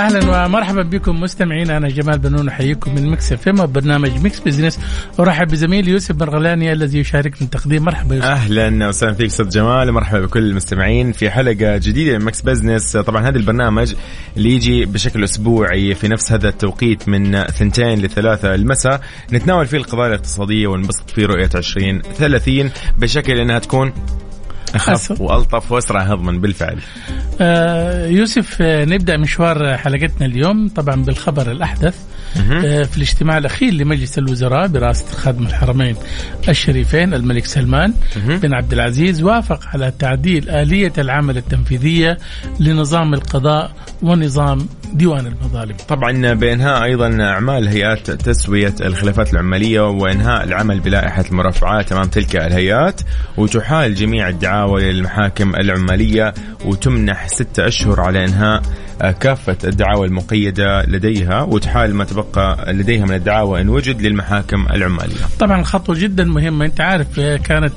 أهلا 0.00 0.44
ومرحبا 0.46 0.82
بكم 0.82 1.20
مستمعين. 1.20 1.70
أنا 1.70 1.88
جمال 1.88 2.18
بنون 2.18 2.48
أحييكم 2.48 2.94
من 2.94 3.10
Mix 3.10 3.32
FM 3.32 3.66
برنامج 3.66 4.10
Mix 4.24 4.40
Business 4.40 4.78
أرحب 5.20 5.48
بزميلي 5.48 5.90
يوسف 5.90 6.16
مرغلاني 6.20 6.72
الذي 6.72 6.98
يشاركني 6.98 7.46
التقديم 7.46 7.84
مرحبا 7.84 8.14
يوسف. 8.14 8.28
أهلا 8.28 8.88
وسهلا 8.88 9.14
فيك 9.14 9.26
أستاذ 9.26 9.48
جمال 9.48 9.92
مرحبا 9.92 10.20
بكل 10.20 10.42
المستمعين. 10.50 11.12
في 11.12 11.30
حلقة 11.30 11.76
جديدة 11.76 12.18
من 12.18 12.24
Mix 12.24 12.40
Business 12.42 12.96
طبعا 12.96 13.28
هذا 13.28 13.38
البرنامج 13.38 13.94
اللي 14.36 14.54
يجي 14.54 14.84
بشكل 14.84 15.24
أسبوعي 15.24 15.94
في 15.94 16.08
نفس 16.08 16.32
هذا 16.32 16.48
التوقيت 16.48 17.08
من 17.08 17.44
ثنتين 17.44 17.98
لثلاثة 17.98 18.54
المساء. 18.54 19.00
نتناول 19.32 19.66
فيه 19.66 19.76
القضايا 19.76 20.08
الاقتصادية 20.08 20.66
ونبسط 20.66 21.10
فيه 21.10 21.26
رؤية 21.26 21.50
2030 21.54 22.70
بشكل 22.98 23.40
إنها 23.40 23.58
تكون 23.58 23.92
اخف. 24.74 25.20
وألطف 25.20 25.72
وأسرع 25.72 26.02
هضما 26.02 26.32
بالفعل 26.32 26.78
آه 27.40 28.06
يوسف 28.06 28.62
آه 28.62 28.84
نبدأ 28.84 29.16
مشوار 29.16 29.76
حلقتنا 29.76 30.26
اليوم 30.26 30.68
طبعا 30.68 30.96
بالخبر 31.04 31.50
الأحدث 31.50 31.94
في 32.84 32.96
الاجتماع 32.96 33.38
الأخير 33.38 33.72
لمجلس 33.74 34.18
الوزراء 34.18 34.66
برئاسة 34.66 35.06
خادم 35.16 35.46
الحرمين 35.46 35.96
الشريفين 36.48 37.14
الملك 37.14 37.44
سلمان 37.44 37.94
بن 38.42 38.54
عبد 38.54 38.72
العزيز 38.72 39.22
وافق 39.22 39.60
على 39.66 39.92
تعديل 39.98 40.50
آلية 40.50 40.92
العمل 40.98 41.36
التنفيذية 41.36 42.18
لنظام 42.60 43.14
القضاء 43.14 43.72
ونظام 44.02 44.68
ديوان 44.92 45.26
المظالم. 45.26 45.76
طبعا 45.88 46.32
بإنهاء 46.34 46.84
أيضا 46.84 47.22
أعمال 47.22 47.68
هيئات 47.68 48.10
تسوية 48.10 48.74
الخلافات 48.80 49.32
العماليه 49.32 49.80
وإنهاء 49.80 50.44
العمل 50.44 50.80
بلائحة 50.80 51.24
المرافعات 51.30 51.92
أمام 51.92 52.04
تلك 52.04 52.36
الهيئات 52.36 53.00
وتحال 53.36 53.94
جميع 53.94 54.28
الدعاوى 54.28 54.92
للمحاكم 54.92 55.54
العمالية 55.54 56.34
وتمنح 56.64 57.28
ستة 57.28 57.66
أشهر 57.66 58.00
على 58.00 58.24
إنهاء 58.24 58.62
كافة 59.20 59.56
الدعاوى 59.64 60.06
المقيدة 60.06 60.82
لديها 60.82 61.42
وتحال 61.42 61.94
ما 61.94 62.04
تبقى 62.04 62.72
لديها 62.72 63.04
من 63.06 63.14
الدعاوى 63.14 63.60
إن 63.60 63.68
وجد 63.68 64.02
للمحاكم 64.02 64.66
العمالية. 64.72 65.16
طبعا 65.38 65.62
خطوة 65.62 65.96
جدا 65.98 66.24
مهمة 66.24 66.64
أنت 66.64 66.80
عارف 66.80 67.20
آه، 67.20 67.36
كانت 67.36 67.72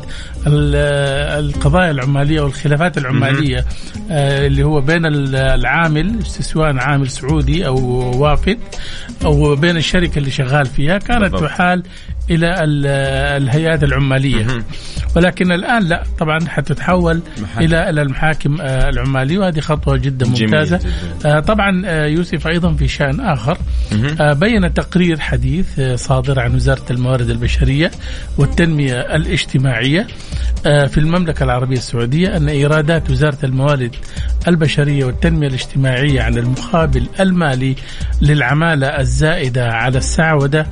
آه، 0.48 1.40
القضايا 1.40 1.92
العمالية 1.92 2.42
والخلافات 2.42 2.98
العمالية 2.98 3.66
آه، 4.12 4.48
اللي 4.48 4.64
هو 4.64 4.82
بين 4.82 5.06
ال- 5.06 5.36
العامل 5.36 6.24
سواء 6.26 6.78
عامل 6.78 7.10
سعودي 7.10 7.68
أو 7.68 7.78
وافد 8.22 8.58
أو 9.26 9.56
بين 9.56 9.78
الشركة 9.78 10.20
اللي 10.20 10.32
شغال 10.32 10.66
فيها 10.66 10.98
كانت. 10.98 11.36
تحال 11.36 11.84
إلى 12.30 12.64
ال- 12.64 12.88
الهيئات 13.44 13.84
العمالية. 13.84 14.46
ولكن 15.16 15.52
الآن 15.52 15.84
لا 15.84 16.04
طبعا 16.20 16.40
حتتحول 16.48 17.22
محاكم. 17.42 17.66
إلى 17.66 17.90
إلى 17.90 18.02
المحاكم 18.02 18.62
آه، 18.62 18.90
العمالية 18.90 19.38
وهذه 19.40 19.60
خطوة 19.60 19.98
جدا 19.98 20.26
جميل 20.26 20.42
ممتازة. 20.44 20.78
جداً. 20.78 21.38
آه، 21.38 21.40
طبعا 21.40 21.82
آه، 21.86 22.06
يوسف 22.06 22.48
أيضا 22.48 22.74
في 22.74 22.88
شأن 22.88 23.20
آخر. 23.20 23.58
بين 24.20 24.74
تقرير 24.74 25.20
حديث 25.20 25.82
صادر 25.96 26.40
عن 26.40 26.56
وزارة 26.56 26.86
الموارد 26.92 27.30
البشرية 27.30 27.92
والتنمية 28.38 29.00
الاجتماعية 29.00 30.08
في 30.64 30.98
المملكة 30.98 31.44
العربية 31.44 31.78
السعودية 31.78 32.38
أن 32.38 32.50
إيرادات 32.50 33.10
وزارة 33.10 33.38
الموارد 33.44 33.96
البشرية 34.48 35.06
والتنمية 35.06 35.48
الاجتماعية 35.48 36.22
عن 36.22 36.38
المقابل 36.38 37.08
المالي 37.20 37.76
للعمالة 38.22 38.88
الزائدة 38.88 39.68
على 39.72 39.98
السعودة 39.98 40.68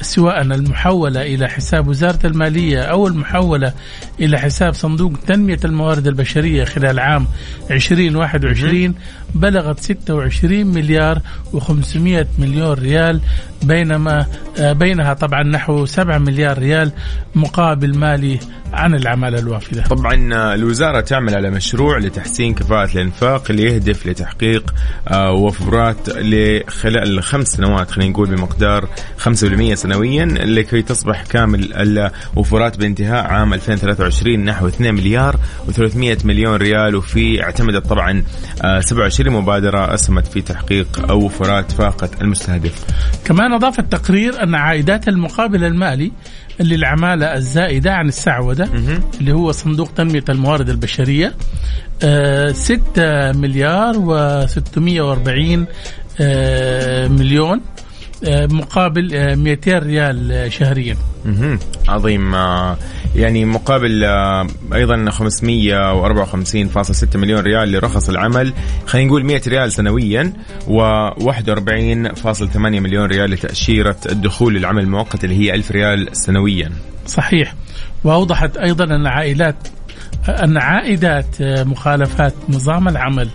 سواء 0.00 0.42
المحولة 0.42 1.22
إلى 1.22 1.48
حساب 1.48 1.88
وزارة 1.88 2.26
المالية 2.26 2.82
أو 2.82 3.06
المحولة 3.06 3.72
إلى 4.20 4.38
حساب 4.38 4.74
صندوق 4.74 5.12
تنمية 5.26 5.60
الموارد 5.64 6.06
البشرية 6.06 6.64
خلال 6.64 6.98
عام 6.98 7.26
2021 7.70 8.94
بلغت 9.34 9.80
26 9.80 10.66
مليار 10.66 11.20
و500 11.52 12.26
مليون 12.38 12.72
ريال 12.72 13.20
بينما 13.62 14.26
آه، 14.58 14.72
بينها 14.72 15.14
طبعا 15.14 15.42
نحو 15.42 15.86
7 15.86 16.18
مليار 16.18 16.58
ريال 16.58 16.92
مقابل 17.34 17.98
مالي 17.98 18.38
عن 18.72 18.94
العمالة 18.94 19.38
الوافدة 19.38 19.82
طبعا 19.82 20.34
آه، 20.34 20.54
الوزارة 20.54 21.00
تعمل 21.00 21.34
على 21.34 21.50
مشروع 21.50 21.98
لتحسين 21.98 22.54
كفاءة 22.54 22.92
الإنفاق 22.94 23.50
اللي 23.50 23.62
يهدف 23.62 24.06
لتحقيق 24.06 24.74
آه، 25.08 25.32
وفرات 25.32 26.08
لخلال 26.08 27.22
خمس 27.22 27.46
سنوات 27.46 27.90
خلينا 27.90 28.10
نقول 28.10 28.28
بمقدار 28.36 28.88
5% 29.18 29.74
سنويا 29.74 30.24
لكي 30.24 30.82
تصبح 30.82 31.22
كامل 31.22 31.74
الوفرات 31.74 32.78
بانتهاء 32.78 33.26
عام 33.26 33.54
2023 33.54 34.44
نحو 34.44 34.68
2 34.68 34.94
مليار 34.94 35.36
و300 35.68 36.24
مليون 36.24 36.56
ريال. 36.56 36.96
وفي 36.96 37.42
اعتمدت 37.42 37.86
طبعا 37.86 38.24
27 38.80 39.23
لمبادرة 39.24 39.54
مبادرة 39.64 39.94
أسهمت 39.94 40.26
في 40.26 40.40
تحقيق 40.42 41.10
أوفرات 41.10 41.72
فاقت 41.72 42.22
المستهدف. 42.22 42.84
كمان 43.24 43.52
أضاف 43.52 43.78
التقرير 43.78 44.42
أن 44.42 44.54
عائدات 44.54 45.08
المقابل 45.08 45.64
المالي 45.64 46.12
للعمالة 46.60 47.34
الزائدة 47.34 47.92
عن 47.94 48.08
السعودة 48.08 48.68
اللي 49.20 49.32
هو 49.32 49.52
صندوق 49.52 49.92
تنمية 49.92 50.24
الموارد 50.28 50.68
البشرية 50.68 51.34
آه، 52.02 52.52
6 52.52 53.32
مليار 53.32 53.94
و640 53.94 55.66
آه 56.20 57.08
مليون 57.08 57.60
آه 58.24 58.46
مقابل 58.46 59.14
آه، 59.14 59.34
200 59.34 59.78
ريال 59.78 60.52
شهريا. 60.52 60.96
مهم. 61.24 61.58
عظيم. 61.88 62.34
آه، 62.34 62.76
يعني 63.14 63.44
مقابل 63.44 64.04
آه، 64.04 64.46
أيضا 64.74 65.10
554.6 65.10 67.16
مليون 67.16 67.40
ريال 67.40 67.72
لرخص 67.72 68.08
العمل 68.08 68.52
خلينا 68.86 69.08
نقول 69.08 69.24
100 69.24 69.40
ريال 69.48 69.72
سنويا 69.72 70.32
و41.8 70.66 72.56
مليون 72.56 73.06
ريال 73.06 73.30
لتأشيرة 73.30 73.96
الدخول 74.10 74.54
للعمل 74.54 74.82
المؤقت 74.82 75.24
اللي 75.24 75.40
هي 75.40 75.54
1000 75.54 75.70
ريال 75.70 76.16
سنويا. 76.16 76.72
صحيح. 77.06 77.54
وأوضحت 78.04 78.56
أيضا 78.56 78.84
أن 78.84 79.06
عائلات 79.06 79.56
أن 80.28 80.56
عائدات 80.56 81.36
مخالفات 81.40 82.34
نظام 82.48 82.88
العمل 82.88 83.28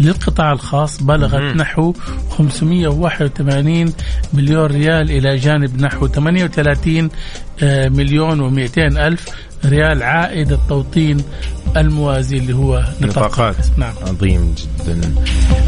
للقطاع 0.00 0.52
الخاص 0.52 1.02
بلغت 1.02 1.56
نحو 1.56 1.94
581 2.30 3.92
مليون 4.32 4.66
ريال 4.66 5.10
إلى 5.10 5.36
جانب 5.36 5.80
نحو 5.80 6.06
38 6.06 7.10
مليون 7.90 8.68
و200 8.68 8.78
ألف 8.78 9.28
ريال. 9.64 10.02
عائد 10.02 10.52
التوطين 10.52 11.24
الموازي 11.76 12.36
اللي 12.36 12.54
هو 12.54 12.84
نطاقات. 13.00 13.56
نعم. 13.76 13.92
عظيم 14.06 14.54
جدا. 14.54 15.14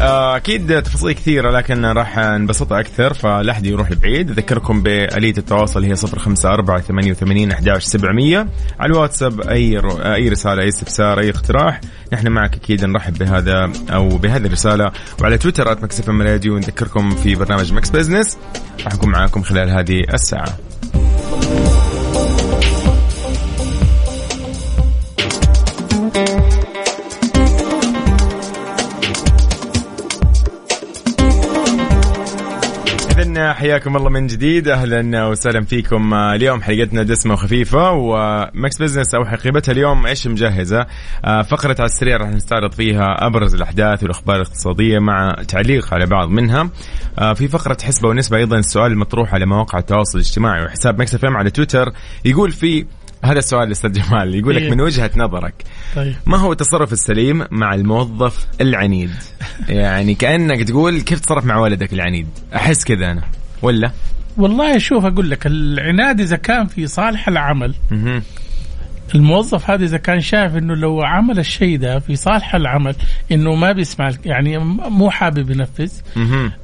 آه، 0.01 0.35
أكيد 0.35 0.81
تفاصيل 0.81 1.11
كثيرة 1.11 1.51
لكن 1.51 1.85
راح 1.85 2.17
نبسطها 2.17 2.79
أكثر 2.79 3.13
فلا 3.13 3.51
احد 3.51 3.65
يروح 3.65 3.93
بعيد. 3.93 4.29
أذكركم 4.29 4.83
بآلية 4.83 5.33
التواصل 5.37 5.83
هي 5.83 5.95
054 5.95 6.81
88 6.81 7.51
11 7.51 7.85
700 7.87 8.37
على 8.79 8.93
الواتساب 8.93 9.41
أي 9.41 9.77
رو... 9.77 9.91
أي 9.91 10.29
رسالة 10.29 10.61
أي 10.61 10.67
استفسار 10.67 11.19
أي 11.19 11.29
اقتراح 11.29 11.81
نحن 12.13 12.27
معك 12.27 12.55
أكيد 12.55 12.85
نرحب 12.85 13.17
بهذا 13.17 13.71
أو 13.89 14.09
بهذه 14.09 14.45
الرسالة. 14.45 14.91
وعلى 15.21 15.37
تويتر 15.37 15.71
@مكسف 15.83 16.09
راديو 16.09 16.57
نذكركم 16.57 17.09
في 17.09 17.35
برنامج 17.35 17.73
Mix 17.73 17.89
Business 17.89 18.37
راح 18.85 18.93
نكون 18.93 19.09
معاكم 19.09 19.41
خلال 19.41 19.69
هذه 19.69 20.03
الساعة. 20.13 20.57
حياكم 33.55 33.97
الله 33.97 34.09
من 34.09 34.27
جديد. 34.27 34.67
أهلا 34.67 35.25
وسهلا 35.25 35.65
فيكم. 35.65 36.13
آه، 36.13 36.35
اليوم 36.35 36.61
حلقتنا 36.61 37.03
دسمة 37.03 37.33
وخفيفة 37.33 37.91
و 37.91 38.13
Mix 38.13 38.81
Business 38.81 39.15
أو 39.15 39.25
حقيبتها 39.25 39.71
اليوم 39.71 40.05
إيش 40.05 40.27
مجهزة؟ 40.27 40.85
آه، 41.25 41.41
فقرة 41.41 41.75
على 41.79 41.85
السريع 41.85 42.17
راح 42.17 42.29
نستعرض 42.29 42.71
فيها 42.71 43.27
أبرز 43.27 43.55
الأحداث 43.55 44.03
والأخبار 44.03 44.35
الاقتصادية 44.35 44.99
مع 44.99 45.35
تعليق 45.47 45.93
على 45.93 46.05
بعض 46.05 46.29
منها. 46.29 46.69
آه، 47.19 47.33
في 47.33 47.47
فقرة 47.47 47.77
حسبة 47.83 48.09
ونسبة 48.09 48.37
أيضا 48.37 48.57
السؤال 48.57 48.91
المطروح 48.91 49.33
على 49.33 49.45
مواقع 49.45 49.79
التواصل 49.79 50.17
الاجتماعي 50.17 50.65
وحساب 50.65 51.01
Mix 51.01 51.15
FM 51.15 51.37
على 51.37 51.49
تويتر. 51.49 51.93
يقول 52.25 52.51
في 52.51 52.85
هذا 53.23 53.39
السؤال 53.39 53.71
أستاذ 53.71 53.91
جمال 53.91 54.35
يقول 54.35 54.55
لك 54.55 54.61
إيه. 54.61 54.71
من 54.71 54.81
وجهة 54.81 55.11
نظرك 55.17 55.63
طيب. 55.95 56.15
ما 56.25 56.37
هو 56.37 56.51
التصرف 56.51 56.93
السليم 56.93 57.45
مع 57.51 57.73
الموظف 57.73 58.47
العنيد؟ 58.61 59.11
يعني 59.69 60.15
كأنك 60.15 60.63
تقول 60.63 61.01
كيف 61.01 61.19
تتصرف 61.19 61.45
مع 61.45 61.59
ولدك 61.59 61.93
العنيد؟ 61.93 62.27
أحس 62.55 62.83
كذا 62.83 63.11
أنا. 63.11 63.21
ولا 63.65 63.91
والله 64.37 64.77
شوف 64.77 65.05
أقول 65.05 65.29
لك 65.29 65.47
العناد 65.47 66.19
إذا 66.19 66.35
كان 66.35 66.67
في 66.67 66.87
صالح 66.87 67.27
العمل. 67.27 67.73
الموظف 69.15 69.69
هذا 69.69 69.85
إذا 69.85 69.97
كان 69.97 70.21
شايف 70.21 70.55
إنه 70.55 70.75
لو 70.75 71.01
عمل 71.01 71.39
الشيء 71.39 71.77
ده 71.77 71.99
في 71.99 72.15
صالح 72.15 72.55
العمل 72.55 72.95
إنه 73.31 73.55
ما 73.55 73.71
بيسمع 73.71 74.11
يعني 74.25 74.57
مو 74.89 75.09
حابب 75.09 75.49
ينفذ. 75.51 75.91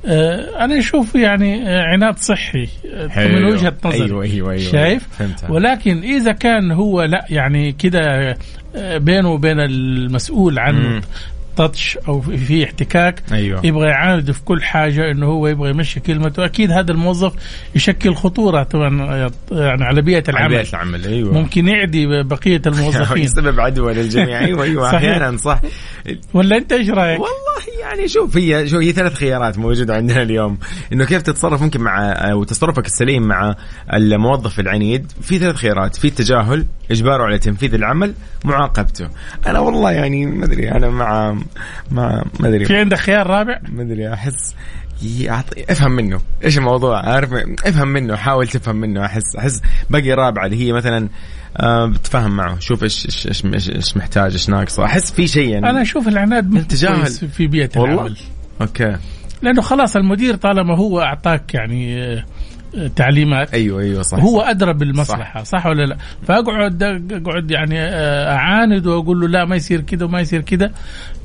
آه 0.05 0.65
أنا 0.65 0.79
أشوف 0.79 1.15
يعني 1.15 1.69
آه، 1.69 1.83
عناد 1.83 2.17
صحي 2.17 2.67
آه،. 2.93 3.27
من 3.27 3.45
وجهة 3.45 3.73
نظري 3.85 4.03
أيوة، 4.05 4.23
أيوة، 4.23 4.51
أيوة. 4.51 4.71
شايف 4.71 5.07
فهمتها. 5.11 5.51
ولكن 5.51 5.97
إذا 6.03 6.31
كان 6.31 6.71
هو 6.71 7.03
لا 7.03 7.25
يعني 7.29 7.71
كده 7.71 8.35
آه، 8.75 8.97
بينه 8.97 9.29
وبين 9.29 9.59
المسؤول 9.59 10.59
عنه. 10.59 11.01
تاتش 11.57 11.97
أو 12.07 12.21
في- 12.21 12.63
احتكاك 12.63 13.21
أيوة. 13.31 13.65
يبغى 13.65 13.87
يعاند 13.87 14.31
في 14.31 14.41
كل 14.43 14.63
حاجة 14.63 15.11
إنه 15.11 15.25
هو 15.25 15.47
يبغى 15.47 15.69
يمشي 15.69 15.99
كلمته. 15.99 16.45
أكيد 16.45 16.71
هذا 16.71 16.91
الموظف 16.91 17.33
يشكل 17.75 18.15
خطورة 18.15 18.63
طبعا 18.63 18.89
يعني 19.51 19.83
على 19.83 20.01
بيئة 20.01 20.23
على 20.27 20.37
العمل. 20.37 20.49
بيئة 20.57 20.69
العمل 20.69 21.05
أيوه. 21.07 21.33
ممكن 21.33 21.67
يعدي 21.67 22.23
بقية 22.23 22.61
الموظفين. 22.67 23.23
يسبب 23.23 23.59
عدوى 23.59 23.93
للجميع. 23.93 24.39
أيوه 24.39 24.63
أيوه 24.63 24.91
صحيح. 24.91 24.95
أحيانا 25.11 25.37
صح. 25.37 25.61
ولا 26.33 26.57
أنت 26.57 26.71
إيش 26.71 26.89
رأيك؟ 26.89 27.19
والله 27.19 27.79
يعني 27.81 28.07
شوف 28.07 28.37
هي 28.37 28.67
شوف 28.67 28.81
هي 28.81 28.91
ثلاث 28.91 29.13
خيارات 29.13 29.57
موجودة 29.59 29.95
عندنا 29.95 30.21
اليوم. 30.21 30.57
إنه 30.93 31.05
كيف 31.05 31.21
تتصرف 31.21 31.61
ممكن 31.61 31.81
مع 31.81 32.11
أو 32.11 32.43
تصرفك 32.43 32.85
السليم 32.85 33.23
مع 33.23 33.55
الموظف 33.93 34.59
العنيد. 34.59 35.11
في 35.21 35.39
ثلاث 35.39 35.55
خيارات. 35.55 35.95
في 35.95 36.07
التجاهل 36.07 36.65
إجباره 36.91 37.23
على 37.23 37.37
تنفيذ 37.39 37.73
العمل 37.73 38.13
معاقبته. 38.45 39.09
أنا 39.47 39.59
والله 39.59 39.91
يعني 39.91 40.25
ما 40.25 40.45
أدري 40.45 40.71
أنا 40.71 40.89
مع 40.89 41.37
ما 41.91 42.23
في 42.33 42.47
أدري. 42.47 42.77
عندك 42.77 42.97
خيار 42.97 43.27
رابع؟ 43.27 43.59
ما 43.69 43.81
أدري 43.81 44.13
أحس 44.13 44.55
يعطي 45.03 45.65
افهم 45.69 45.91
منه. 45.91 46.21
إيش 46.43 46.57
الموضوع؟ 46.57 47.09
عارف 47.09 47.33
افهم 47.65 47.87
منه 47.87 48.15
حاول 48.15 48.47
تفهم 48.47 48.75
منه. 48.75 49.05
احس 49.05 49.35
أحس 49.37 49.61
باقي 49.89 50.11
رابعه 50.11 50.45
اللي 50.45 50.67
هي 50.67 50.73
مثلا 50.73 51.09
آه 51.57 51.85
بتفهم 51.85 52.37
معه. 52.37 52.59
شوف 52.59 52.83
إيش 52.83 53.05
إيش 53.05 53.45
إيش, 53.45 53.69
إيش 53.69 53.97
محتاج 53.97 54.31
إيش 54.31 54.49
ناقصه. 54.49 54.85
أحس 54.85 55.11
في 55.11 55.27
شيء 55.27 55.49
يعني 55.49 55.69
أنا 55.69 55.81
أشوف 55.81 56.07
العناد. 56.07 56.65
كويس 56.85 57.25
في 57.25 57.47
بيئة 57.47 57.69
العمل. 57.75 58.17
أوكي. 58.61 58.97
لأنه 59.41 59.61
خلاص 59.61 59.95
المدير 59.95 60.35
طالما 60.35 60.77
هو 60.77 61.01
أعطاك 61.01 61.53
يعني 61.53 62.03
آه، 62.03 62.25
تعليمات 62.95 63.53
أيوه 63.53 63.81
أيوه 63.81 64.01
صح 64.01 64.19
هو. 64.19 64.41
أدرى 64.41 64.73
بالمصلحة 64.73 65.43
صح, 65.43 65.59
صح 65.59 65.65
ولا 65.65 65.85
لا؟ 65.85 65.97
فأقعد 66.27 66.83
أقعد 67.11 67.51
يعني 67.51 67.79
آه، 67.79 68.35
أعاند 68.35 68.87
وأقول 68.87 69.21
له 69.21 69.27
لا 69.27 69.45
ما 69.45 69.55
يصير 69.55 69.81
كذا 69.81 70.05
وما 70.05 70.19
يصير 70.21 70.41
كذا 70.41 70.71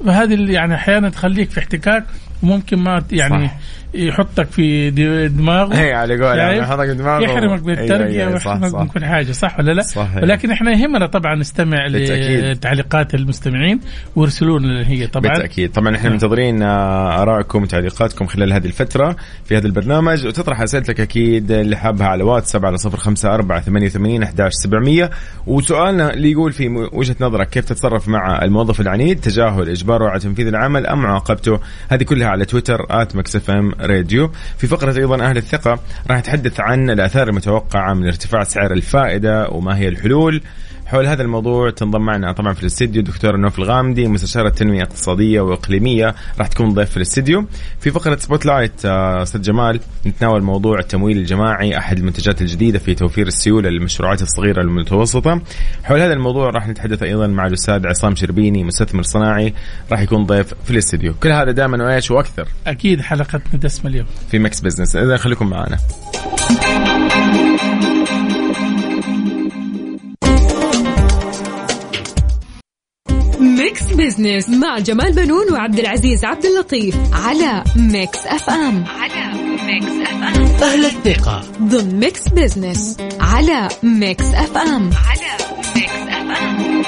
فهذه 0.06 0.34
اللي 0.34 0.52
يعني 0.52 0.74
أحيانا 0.74 1.08
تخليك 1.08 1.50
في 1.50 1.58
احتكاك 1.60 2.04
وممكن 2.42 2.78
ما 2.78 3.04
يعني 3.12 3.48
صح. 3.48 3.54
يحطك 3.94 4.46
في 4.46 4.90
دماغه 5.28 5.74
هي 5.74 5.92
على 5.92 6.14
قولهم؟ 6.14 6.62
يحطك 6.62 6.88
بدماغه 6.88 7.22
يحرمك 7.22 7.62
بالترقيه 7.62 8.04
أيوة، 8.04 8.28
أيوة، 8.28 8.38
صح، 8.38 8.46
ويحرمك 8.46 8.70
صح. 8.72 8.80
من 8.80 8.86
كل 8.86 9.04
حاجة 9.04 9.32
صح 9.32 9.58
ولا 9.58 9.72
لا؟ 9.72 9.82
صحيح. 9.82 10.16
ولكن 10.22 10.50
إحنا 10.50 10.70
يهمنا 10.72 11.06
طبعا 11.06 11.34
نستمع. 11.34 11.86
لتعليقات 11.86 13.14
المستمعين 13.14 13.80
ويرسلون 14.16 14.64
اللي 14.64 14.86
هي 14.86 15.06
طبعا 15.06 15.32
بالتأكيد 15.32 15.72
طبعا 15.72 15.96
إحنا. 15.96 16.10
منتظرين 16.10 16.62
آه، 16.62 17.22
آرائكم 17.22 17.62
وتعليقاتكم 17.62 18.26
خلال 18.26 18.52
هذه 18.52 18.66
الفترة 18.66 19.16
في 19.44 19.56
هذا 19.56 19.66
البرنامج 19.66 20.26
وتطرح 20.26 20.60
أسئلتك 20.60 21.00
أكيد 21.00 21.50
اللي 21.50 21.76
حابها 21.76 22.06
على 22.06 22.22
واتساب 22.24 22.66
على 22.66 22.76
054 22.86 23.60
88 23.60 24.22
11700 24.22 25.10
وسؤالنا 25.46 26.14
اللي 26.14 26.30
يقول 26.30 26.52
في 26.52 26.68
وجهة 26.92 27.16
نظرك 27.20 27.48
كيف 27.48 27.64
تتصرف 27.64 28.08
مع 28.08 28.42
الموظف 28.42 28.80
العنيد 28.80 29.20
تجاهل 29.20 29.68
إجباره 29.68 30.08
على 30.08 30.20
تنفيذ 30.20 30.46
العمل 30.46 30.86
أم 30.86 31.02
معاقبته 31.02 31.60
هذه 31.88 32.02
كلها 32.02 32.28
على 32.28 32.44
تويتر 32.44 32.86
@مكسف 33.14 33.50
إم 33.50 33.72
راديو. 33.80 34.30
في 34.58 34.66
فقرة 34.66 34.98
أيضا 34.98 35.24
أهل 35.24 35.36
الثقة 35.36 35.78
راح 36.10 36.18
نتحدث 36.18 36.60
عن 36.60 36.90
الآثار 36.90 37.28
المتوقعة 37.28 37.94
من 37.94 38.06
ارتفاع 38.06 38.44
سعر 38.44 38.72
الفائدة 38.72 39.48
وما 39.48 39.78
هي 39.78 39.88
الحلول. 39.88 40.42
حول 40.86 41.06
هذا 41.06 41.22
الموضوع 41.22 41.70
تنضم 41.70 42.00
معنا 42.00 42.32
طبعا 42.32 42.54
في 42.54 42.62
الاستديو 42.62 43.02
دكتور 43.02 43.36
نوف 43.36 43.58
الغامدي 43.58 44.08
مستشارة 44.08 44.48
تنمية 44.48 44.82
اقتصادية 44.82 45.40
وإقليمية. 45.40 46.14
راح 46.38 46.46
تكون 46.46 46.74
ضيف 46.74 46.90
في 46.90 46.96
الاستديو. 46.96 47.46
في 47.80 47.90
فقرة 47.90 48.16
Spotlight 48.16 48.84
آه، 48.84 49.22
أستاذ 49.22 49.42
جمال 49.42 49.80
نتناول 50.06 50.42
موضوع 50.42 50.78
التمويل 50.78 51.18
الجماعي 51.18 51.78
أحد 51.78 51.98
المنتجات 51.98 52.42
الجديدة 52.42 52.78
في 52.78 52.94
توفير 52.94 53.26
السيولة 53.26 53.70
للمشروعات 53.70 54.22
الصغيرة 54.22 54.58
والمتوسطة 54.58 55.40
حول 55.84 56.00
هذا 56.00 56.12
الموضوع 56.12 56.50
راح 56.50 56.68
نتحدث 56.68 57.02
أيضا 57.02 57.26
مع 57.26 57.46
الأستاذ 57.46 57.86
عصام 57.86 58.14
شربيني 58.16 58.64
مستثمر 58.64 59.02
صناعي. 59.02 59.54
راح 59.92 60.00
يكون 60.00 60.26
ضيف 60.26 60.54
في 60.64 60.70
الاستديو. 60.70 61.14
كل 61.14 61.32
هذا 61.32 61.50
دائما 61.50 61.84
وإيش 61.84 62.10
وأكثر؟ 62.10 62.48
أكيد 62.66 63.00
حلقتنا 63.00 63.60
دسمه 63.60 63.90
اليوم. 63.90 64.06
في 64.30 64.38
Mix 64.38 64.60
Business. 64.60 64.96
إذا 64.96 65.16
خليكم 65.16 65.50
معنا. 65.50 65.78
Mix 73.76 73.94
Business 73.94 74.48
مع 74.48 74.78
جمال 74.78 75.12
بنون 75.12 75.52
وعبد 75.52 75.78
العزيز 75.78 76.24
عبد 76.24 76.44
اللطيف 76.44 76.96
على 77.12 77.64
Mix 77.76 78.26
FM 78.26 78.84
على 79.00 79.42
Mix 79.66 79.86
FM 79.86 80.44
أهل 80.62 80.84
الثقة. 80.84 81.44
ضمن 81.62 82.00
Mix 82.00 82.28
Business 82.28 82.96
على 83.20 83.68
Mix 83.82 84.24
FM 84.24 84.90
على 85.08 85.36
Mix 85.76 85.92
FM 85.92 86.86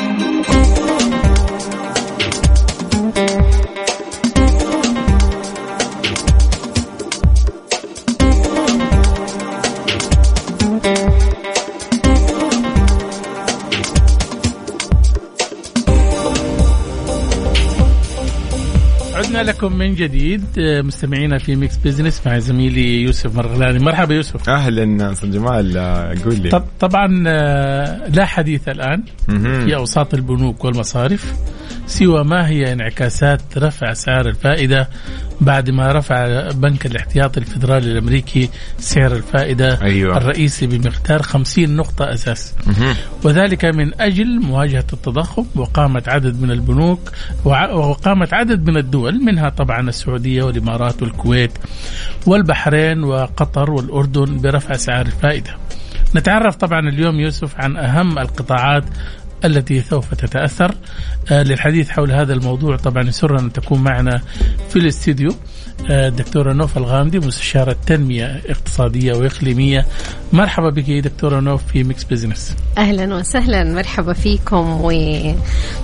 لكم 19.58 19.76
من 19.76 19.94
جديد 19.94 20.44
آه، 20.58 20.82
مستمعينا 20.82 21.38
في 21.38 21.56
Mix 21.56 21.76
Business 21.76 22.26
مع 22.26 22.38
زميلي 22.38 23.02
يوسف 23.02 23.36
مرغلاني. 23.36 23.78
مرحبا 23.78 24.14
يوسف. 24.14 24.48
أهلا 24.48 25.12
أستاذ 25.12 25.30
جمال 25.32 25.76
آه، 25.76 26.14
قول 26.24 26.40
لي. 26.40 26.48
طب 26.48 26.64
طبعا 26.80 27.24
آه، 27.26 28.08
لا 28.08 28.24
حديث 28.24 28.68
الآن. 28.68 29.02
في 29.64 29.74
أوساط 29.76 30.14
البنوك 30.14 30.64
والمصارف. 30.64 31.34
سوى 31.88 32.24
ما 32.24 32.48
هي 32.48 32.72
انعكاسات 32.72 33.58
رفع 33.58 33.92
اسعار 33.92 34.28
الفائدة 34.28 34.88
بعد 35.40 35.70
ما 35.70 35.92
رفع 35.92 36.50
بنك 36.50 36.86
الاحتياطي 36.86 37.40
الفدرالي 37.40 37.92
الأمريكي 37.92 38.48
سعر 38.78 39.12
الفائدة 39.12 39.82
أيوة. 39.82 40.16
الرئيسي 40.16 40.66
بمقدار 40.66 41.22
50 41.22 41.76
نقطة 41.76 42.12
أساس 42.12 42.54
مهم. 42.66 42.94
وذلك 43.24 43.64
من 43.64 44.00
أجل 44.00 44.40
مواجهة 44.40 44.84
التضخم 44.92 45.44
وقامت 45.56 46.08
عدد 46.08 46.42
من 46.42 46.50
البنوك 46.50 47.10
وقامت 47.44 48.34
عدد 48.34 48.70
من 48.70 48.76
الدول 48.76 49.24
منها 49.24 49.48
طبعا 49.48 49.88
السعودية 49.88 50.42
والإمارات 50.42 51.02
والكويت 51.02 51.52
والبحرين 52.26 53.04
وقطر 53.04 53.70
والأردن 53.70 54.38
برفع 54.40 54.74
اسعار 54.74 55.06
الفائدة. 55.06 55.56
نتعرف 56.16 56.56
طبعا 56.56 56.80
اليوم 56.88 57.20
يوسف 57.20 57.60
عن 57.60 57.76
أهم 57.76 58.18
القطاعات 58.18 58.84
التي 59.44 59.80
سوف 59.82 60.14
تتأثر. 60.14 60.74
آه 61.30 61.42
للحديث 61.42 61.88
حول 61.90 62.12
هذا 62.12 62.32
الموضوع 62.34 62.76
طبعا 62.76 63.08
يسرنا 63.08 63.40
أن 63.40 63.52
تكون 63.52 63.78
معنا 63.82 64.20
في 64.70 64.76
الاستديو 64.78 65.30
آه 65.90 66.08
الدكتوره 66.08 66.52
نوف 66.52 66.78
الغامدي 66.78 67.18
مستشارة 67.18 67.76
تنمية 67.86 68.40
اقتصادية 68.48 69.14
وإقليمية. 69.14 69.86
مرحبا 70.32 70.70
بك 70.70 70.90
دكتورة 70.90 71.40
نوف 71.40 71.62
في 71.72 71.84
Mix 71.84 72.04
Business 72.04 72.56
أهلا 72.78 73.14
وسهلا. 73.14 73.64
مرحبا 73.64 74.12
فيكم 74.12 74.80
وإن 74.80 75.36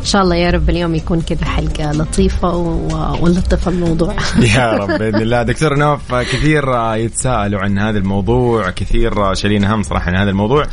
شاء 0.04 0.22
الله 0.22 0.36
يا 0.36 0.50
رب 0.50 0.70
اليوم 0.70 0.94
يكون 0.94 1.20
كذا 1.20 1.44
حلقة 1.44 1.92
لطيفة 1.92 2.56
و- 2.56 3.16
ولطف 3.24 3.68
الموضوع. 3.68 4.14
يا 4.56 4.70
رب 4.72 4.88
بإذن 4.98 5.22
الله. 5.22 5.42
دكتور 5.42 5.76
نوف 5.78 6.14
كثير 6.14 6.64
يتساءلوا 6.94 7.60
عن 7.60 7.78
هذا 7.78 7.98
الموضوع 7.98 8.70
كثير 8.70 9.34
شايلين 9.34 9.64
هم 9.64 9.82
صراحة 9.82 10.10
عن 10.10 10.16
هذا 10.16 10.30
الموضوع. 10.30 10.66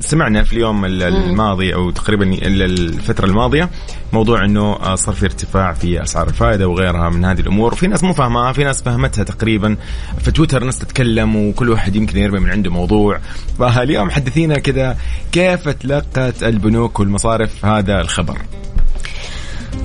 سمعنا 0.00 0.42
في 0.42 0.52
اليوم 0.52 0.84
ال- 0.84 1.02
الماضي 1.02 1.74
أو 1.74 1.90
تقريبا 1.90 2.24
ال- 2.24 2.62
الفترة 2.62 3.26
الماضية 3.26 3.70
موضوع 4.12 4.44
إنه 4.44 4.72
آه، 4.72 4.94
صار 4.94 5.14
في 5.14 5.24
ارتفاع 5.24 5.72
في 5.72 6.02
أسعار 6.02 6.28
الفائدة 6.28 6.68
وغيرها 6.68 7.08
من 7.08 7.24
هذه 7.24 7.40
الأمور. 7.40 7.74
في 7.74 7.86
ناس 7.86 8.04
مو 8.04 8.12
فاهمها 8.12 8.52
في 8.52 8.64
ناس 8.64 8.82
فهمتها 8.82 9.24
تقريبا. 9.24 9.76
في 10.18 10.30
تويتر 10.30 10.64
ناس 10.64 10.78
تتكلم 10.78 11.36
وكل 11.36 11.68
واحد 11.70 11.96
يمكن 11.96 12.18
يرمي 12.18 12.38
من 12.40 12.50
عنده 12.50 12.70
موضوع. 12.70 13.20
فاليوم 13.58 14.10
حدثينا 14.10 14.54
كذا 14.58 14.96
كيف 15.32 15.68
تلقت 15.68 16.42
البنوك 16.42 17.00
والمصارف؟ 17.00 17.64
هذا 17.64 18.00
الخبر. 18.00 18.38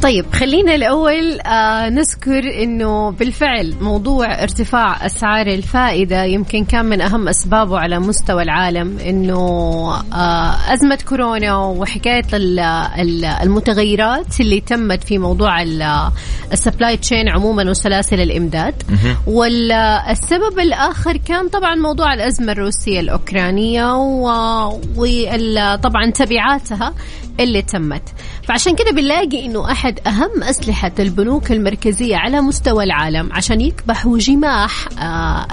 طيب 0.03 0.25
خلينا 0.33 0.75
الأول 0.75 1.39
آه 1.41 1.89
نذكر 1.89 2.63
أنه 2.63 3.11
بالفعل 3.11 3.73
موضوع 3.81 4.43
ارتفاع 4.43 5.05
أسعار 5.05 5.47
الفائدة 5.47 6.23
يمكن 6.23 6.65
كان 6.65 6.85
من 6.85 7.01
أهم 7.01 7.27
أسبابه 7.27 7.79
على 7.79 7.99
مستوى 7.99 8.43
العالم 8.43 8.97
أنه 8.99 9.39
آه 10.13 10.73
أزمة 10.73 10.99
كورونا 11.09 11.57
وحكاية 11.57 12.25
المتغيرات 13.43 14.39
اللي 14.39 14.59
تمت 14.61 15.03
في 15.03 15.17
موضوع 15.17 15.61
السبلاي 16.51 16.97
تشين 16.97 17.29
عموما 17.29 17.69
وسلاسل 17.69 18.21
الإمداد. 18.21 18.83
والسبب 19.27 20.59
الآخر 20.59 21.17
كان 21.17 21.49
طبعا 21.49 21.75
موضوع 21.75 22.13
الأزمة 22.13 22.51
الروسية 22.51 22.99
الأوكرانية 22.99 23.93
وطبعا 24.95 26.09
تبعاتها. 26.15 26.93
اللي 27.39 27.61
تمت. 27.61 28.03
فعشان 28.43 28.75
كده 28.75 28.91
بنلاقي 28.91 29.45
إنه 29.45 29.71
أحد 29.71 29.99
أهم 30.07 30.43
أسلحة 30.43 30.91
البنوك 30.99 31.51
المركزية 31.51 32.15
على 32.15 32.41
مستوى 32.41 32.83
العالم 32.83 33.29
عشان 33.33 33.61
يكبحوا 33.61 34.17
جماح 34.17 34.87
آه، 34.99 35.47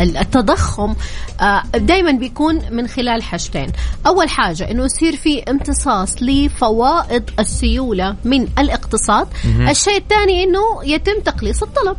التضخم 0.00 0.94
آه، 1.40 1.62
دائما 1.74 2.12
بيكون 2.12 2.60
من 2.70 2.86
خلال 2.88 3.22
حاجتين. 3.22 3.66
أول 4.06 4.28
حاجة 4.28 4.70
إنه 4.70 4.84
يصير 4.84 5.16
في 5.16 5.42
امتصاص 5.42 6.14
لفوائد 6.22 7.30
السيولة 7.38 8.16
من 8.24 8.48
الاقتصاد. 8.58 9.28
الشيء 9.70 9.96
الثاني 9.96 10.44
إنه 10.44 10.84
يتم 10.84 11.20
تقليص 11.24 11.62
الطلب. 11.62 11.96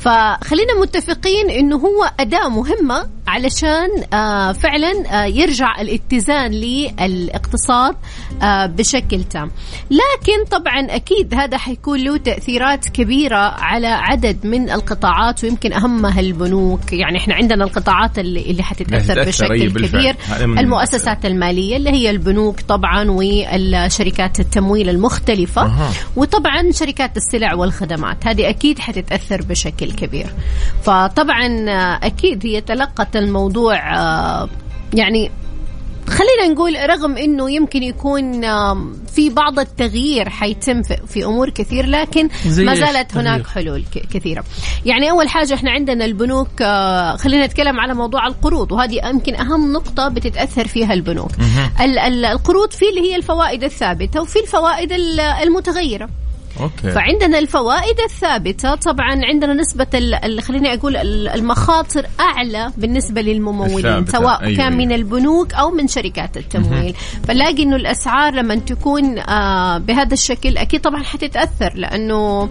فخلينا 0.00 0.80
متفقين 0.80 1.50
إنه 1.50 1.76
هو 1.76 2.10
أداة 2.20 2.48
مهمة 2.48 3.08
علشان 3.28 3.88
آه 4.12 4.52
فعلا 4.52 5.22
آه 5.22 5.24
يرجع 5.24 5.80
الاتزان 5.80 6.50
للاقتصاد 6.50 7.96
آه 8.42 8.66
بشكل 8.66 9.24
تام. 9.24 9.50
لكن 9.90 10.44
طبعا 10.50 10.86
أكيد 10.90 11.34
هذا 11.34 11.58
حيكون 11.58 12.04
له 12.04 12.16
تأثيرات 12.16 12.88
كبيرة 12.88 13.36
على 13.36 13.86
عدد 13.86 14.46
من 14.46 14.70
القطاعات 14.70 15.44
ويمكن 15.44 15.72
اهمها 15.72 16.20
البنوك 16.20 16.92
يعني 16.92 17.18
إحنا 17.18 17.34
عندنا 17.34 17.64
القطاعات 17.64 18.18
اللي 18.18 18.50
اللي 18.50 18.62
حتتأثر 18.62 19.24
بشكل 19.24 19.86
كبير. 19.86 20.16
المؤسسات 20.42 21.26
المالية 21.26 21.76
اللي 21.76 21.90
هي 21.90 22.10
البنوك 22.10 22.60
طبعا 22.60 23.10
والشركات 23.10 24.40
التمويل 24.40 24.88
المختلفة. 24.88 25.62
أه. 25.62 25.90
وطبعا 26.16 26.70
شركات 26.70 27.16
السلع 27.16 27.54
والخدمات. 27.54 28.26
هذه 28.26 28.48
أكيد 28.48 28.78
حتتأثر 28.78 29.42
بشكل 29.42 29.92
كبير. 29.92 30.26
فطبعا 30.82 31.48
أكيد 32.02 32.46
هي 32.46 32.60
تلقت 32.60 33.16
الموضوع 33.18 33.96
آه، 33.96 34.48
يعني 34.94 35.30
خلينا 36.08 36.54
نقول 36.54 36.76
رغم 36.90 37.16
إنه 37.16 37.50
يمكن 37.50 37.82
يكون 37.82 38.40
في 39.06 39.30
بعض 39.30 39.58
التغيير 39.58 40.28
حيتم 40.28 40.82
في 40.82 41.24
أمور 41.24 41.50
كثير 41.50 41.86
لكن 41.86 42.28
ما 42.64 42.74
زالت 42.74 43.16
هناك 43.16 43.46
حلول 43.46 43.84
كثيرة. 44.10 44.44
يعني 44.86 45.10
أول 45.10 45.28
حاجة 45.28 45.54
إحنا 45.54 45.70
عندنا 45.70 46.04
البنوك 46.04 46.62
آه، 46.62 47.16
خلينا 47.16 47.46
نتكلم 47.46 47.80
على 47.80 47.94
موضوع 47.94 48.26
القروض 48.26 48.72
وهذه 48.72 49.00
يمكن 49.08 49.34
أهم 49.34 49.72
نقطة 49.72 50.08
بتتأثر 50.08 50.66
فيها 50.68 50.92
البنوك. 50.94 51.30
القروض 52.06 52.70
في 52.70 52.88
اللي 52.88 53.00
هي 53.00 53.16
الفوائد 53.16 53.64
الثابتة 53.64 54.20
وفي 54.20 54.38
الفوائد 54.38 54.92
المتغيرة. 55.42 56.08
أوكي. 56.60 56.90
فعندنا 56.90 57.38
الفوائد 57.38 58.00
الثابتة. 58.10 58.74
طبعا 58.74 59.20
عندنا 59.24 59.54
نسبة 59.54 59.86
خليني 60.40 60.74
أقول 60.74 60.96
المخاطر 60.96 62.06
أعلى 62.20 62.72
بالنسبة 62.76 63.20
للممولين 63.20 64.06
سواء 64.06 64.42
أيوة 64.42 64.56
كان 64.56 64.76
من 64.76 64.92
البنوك 64.92 65.54
أو 65.54 65.70
من 65.70 65.88
شركات 65.88 66.36
التمويل. 66.36 66.94
فلاقي 67.28 67.62
أنه 67.62 67.76
الأسعار 67.76 68.34
لما 68.34 68.54
تكون 68.54 69.18
آه 69.18 69.78
بهذا 69.78 70.14
الشكل 70.14 70.58
أكيد 70.58 70.80
طبعا 70.80 71.02
حتتأثر 71.02 71.72
لأنه 71.74 72.48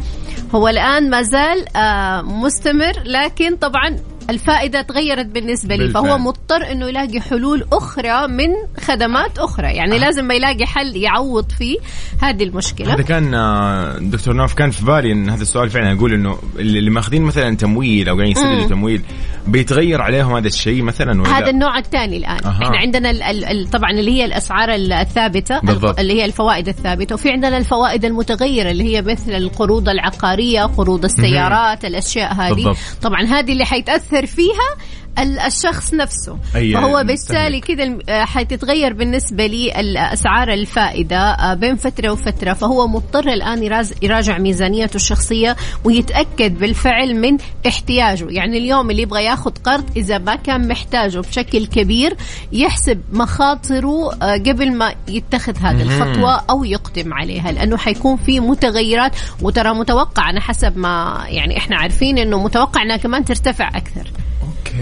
هو 0.56 0.68
الآن 0.68 1.10
ما 1.10 1.22
زال 1.22 1.78
آه 1.78 2.22
مستمر 2.22 2.94
لكن 3.06 3.56
طبعا 3.56 3.98
الفائدة 4.30 4.82
تغيرت 4.82 5.26
بالنسبة 5.26 5.76
لي 5.76 5.84
بالفعل. 5.84 6.04
فهو 6.04 6.18
مضطر 6.18 6.72
إنه 6.72 6.88
يلاقي 6.88 7.22
حلول 7.22 7.66
أخرى 7.74 8.28
من 8.28 8.50
خدمات 8.84 9.40
أخرى 9.40 9.68
يعني 9.68 9.96
آه. 9.96 10.00
لازم 10.00 10.26
ما 10.26 10.34
يلاقي 10.34 10.66
حل 10.66 10.98
يعوض 10.98 11.52
فيه 11.52 11.78
هذه 12.22 12.44
المشكلة 12.44 12.94
هذا 12.94 13.02
كان 13.02 13.34
آه، 13.34 13.98
دكتور 14.00 14.34
نوف 14.34 14.54
كان 14.54 14.72
في 14.72 14.86
بالي 14.86 15.12
إن 15.12 15.30
هذا 15.30 15.42
السؤال 15.42 15.70
فعلا 15.70 15.92
يقول 15.92 16.14
إنه 16.14 16.38
اللي 16.60 16.90
ماخذين 16.90 17.22
مثلا 17.22 17.56
تمويل 17.58 18.10
أو 18.10 18.16
قاعدين 18.16 18.32
يسددوا 18.32 18.68
تمويل 18.70 19.02
بيتغير 19.48 20.02
عليهم 20.02 20.36
هذا 20.36 20.48
الشيء 20.48 20.84
مثلا 20.84 21.22
ولا 21.22 21.38
هذا 21.38 21.50
النوع 21.50 21.78
الثاني 21.78 22.18
الآن 22.18 22.46
أه. 22.46 22.50
إحنا 22.50 22.78
عندنا 22.78 23.10
ال 23.10 23.24
ال 23.24 23.70
طبعا 23.70 23.92
اللي 23.92 24.12
هي 24.12 24.26
الأسعار 24.26 24.70
الثابتة 24.74 25.60
بالضبط. 25.60 26.00
اللي 26.00 26.14
هي 26.14 26.26
الفوائد 26.26 26.68
الثابتة 26.68 27.16
وفي 27.16 27.30
عندنا 27.30 27.58
الفوائد 27.58 28.06
المتغيرة 28.06 28.72
اللي 28.72 28.84
هي 28.84 29.02
مثل 29.02 29.32
القروض 29.32 29.90
العقارية 29.90 30.62
قروض 30.62 31.06
السيارات 31.06 31.86
الأشياء 31.86 32.34
هذه 32.34 32.54
بالضبط. 32.54 32.78
طبعا 33.02 33.22
هذه 33.24 33.52
اللي 33.52 33.66
حيتأثر 33.66 34.17
فيها. 34.26 34.78
الشخص 35.20 35.94
نفسه. 35.94 36.38
أيه 36.56 36.74
فهو 36.74 37.04
بالتالي 37.04 37.60
كذا 37.60 37.98
آه، 38.10 38.26
حتتغير 38.26 38.94
بالنسبة 38.94 39.46
لي 39.46 39.80
الأسعار 39.80 40.54
الفائدة 40.54 41.18
آه، 41.18 41.54
بين 41.54 41.76
فترة 41.76 42.10
وفترة. 42.10 42.54
فهو 42.54 42.88
مضطر 42.88 43.30
الآن 43.30 43.64
يراجع 44.02 44.38
ميزانيته 44.38 44.96
الشخصية 44.96 45.56
ويتأكد 45.84 46.60
بالفعل 46.60 47.16
من 47.16 47.38
احتياجه. 47.68 48.28
يعني 48.30 48.58
اليوم 48.58 48.92
اللي 48.92 49.02
يبغى 49.02 49.24
ياخذ 49.24 49.52
قرض 49.64 49.84
إذا 49.98 50.18
ما 50.18 50.36
كان 50.36 50.68
محتاجه 50.68 51.20
بشكل 51.20 51.66
كبير 51.66 52.18
يحسب 52.52 53.02
مخاطره 53.12 54.14
آه، 54.14 54.38
قبل 54.38 54.74
ما 54.74 54.96
يتخذ 55.08 55.58
هذه 55.58 55.82
الخطوة 55.82 56.42
أو 56.50 56.64
يقدم 56.64 57.14
عليها 57.14 57.52
لأنه 57.52 57.78
حيكون 57.78 58.18
في 58.18 58.40
متغيرات. 58.40 59.12
وترى 59.42 59.74
متوقع 59.74 60.30
أنا 60.30 60.42
حسب 60.42 60.78
ما 60.78 61.24
يعني 61.28 61.58
إحنا 61.58 61.78
عارفين 61.78 62.18
أنه 62.18 62.44
متوقع 62.44 62.82
أنها 62.82 62.98
كمان 62.98 63.26
ترتفع 63.26 63.68
أكثر. 63.68 64.12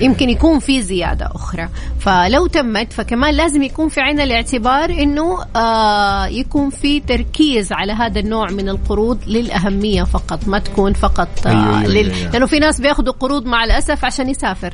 يمكن 0.02 0.30
يكون 0.30 0.60
في 0.60 0.82
زيادة 0.82 1.30
أخرى. 1.36 1.70
فلو 2.00 2.48
تمت 2.48 2.94
فكمان 2.94 3.34
لازم 3.34 3.64
يكون 3.64 3.90
في 3.90 4.02
عين 4.02 4.20
الاعتبار 4.20 4.90
أنه 4.90 5.38
آه 5.56 6.25
يكون 6.25 6.70
في 6.70 7.00
تركيز 7.00 7.72
على 7.72 7.94
هذا 7.94 8.20
النوع 8.20 8.52
من 8.52 8.70
القروض 8.70 9.20
للأهمية 9.28 10.04
فقط 10.04 10.48
ما 10.48 10.60
تكون 10.60 10.94
فقط 10.94 11.28
آه 11.46 11.50
أيوة 11.50 11.80
أيوة 11.80 11.88
لل... 11.88 12.12
أيوة. 12.12 12.32
لأنه 12.32 12.46
في 12.46 12.60
ناس 12.60 12.82
بياخذوا 12.82 13.14
قروض 13.14 13.46
مع 13.46 13.64
الأسف 13.64 14.06
عشان 14.06 14.30
يسافر. 14.30 14.74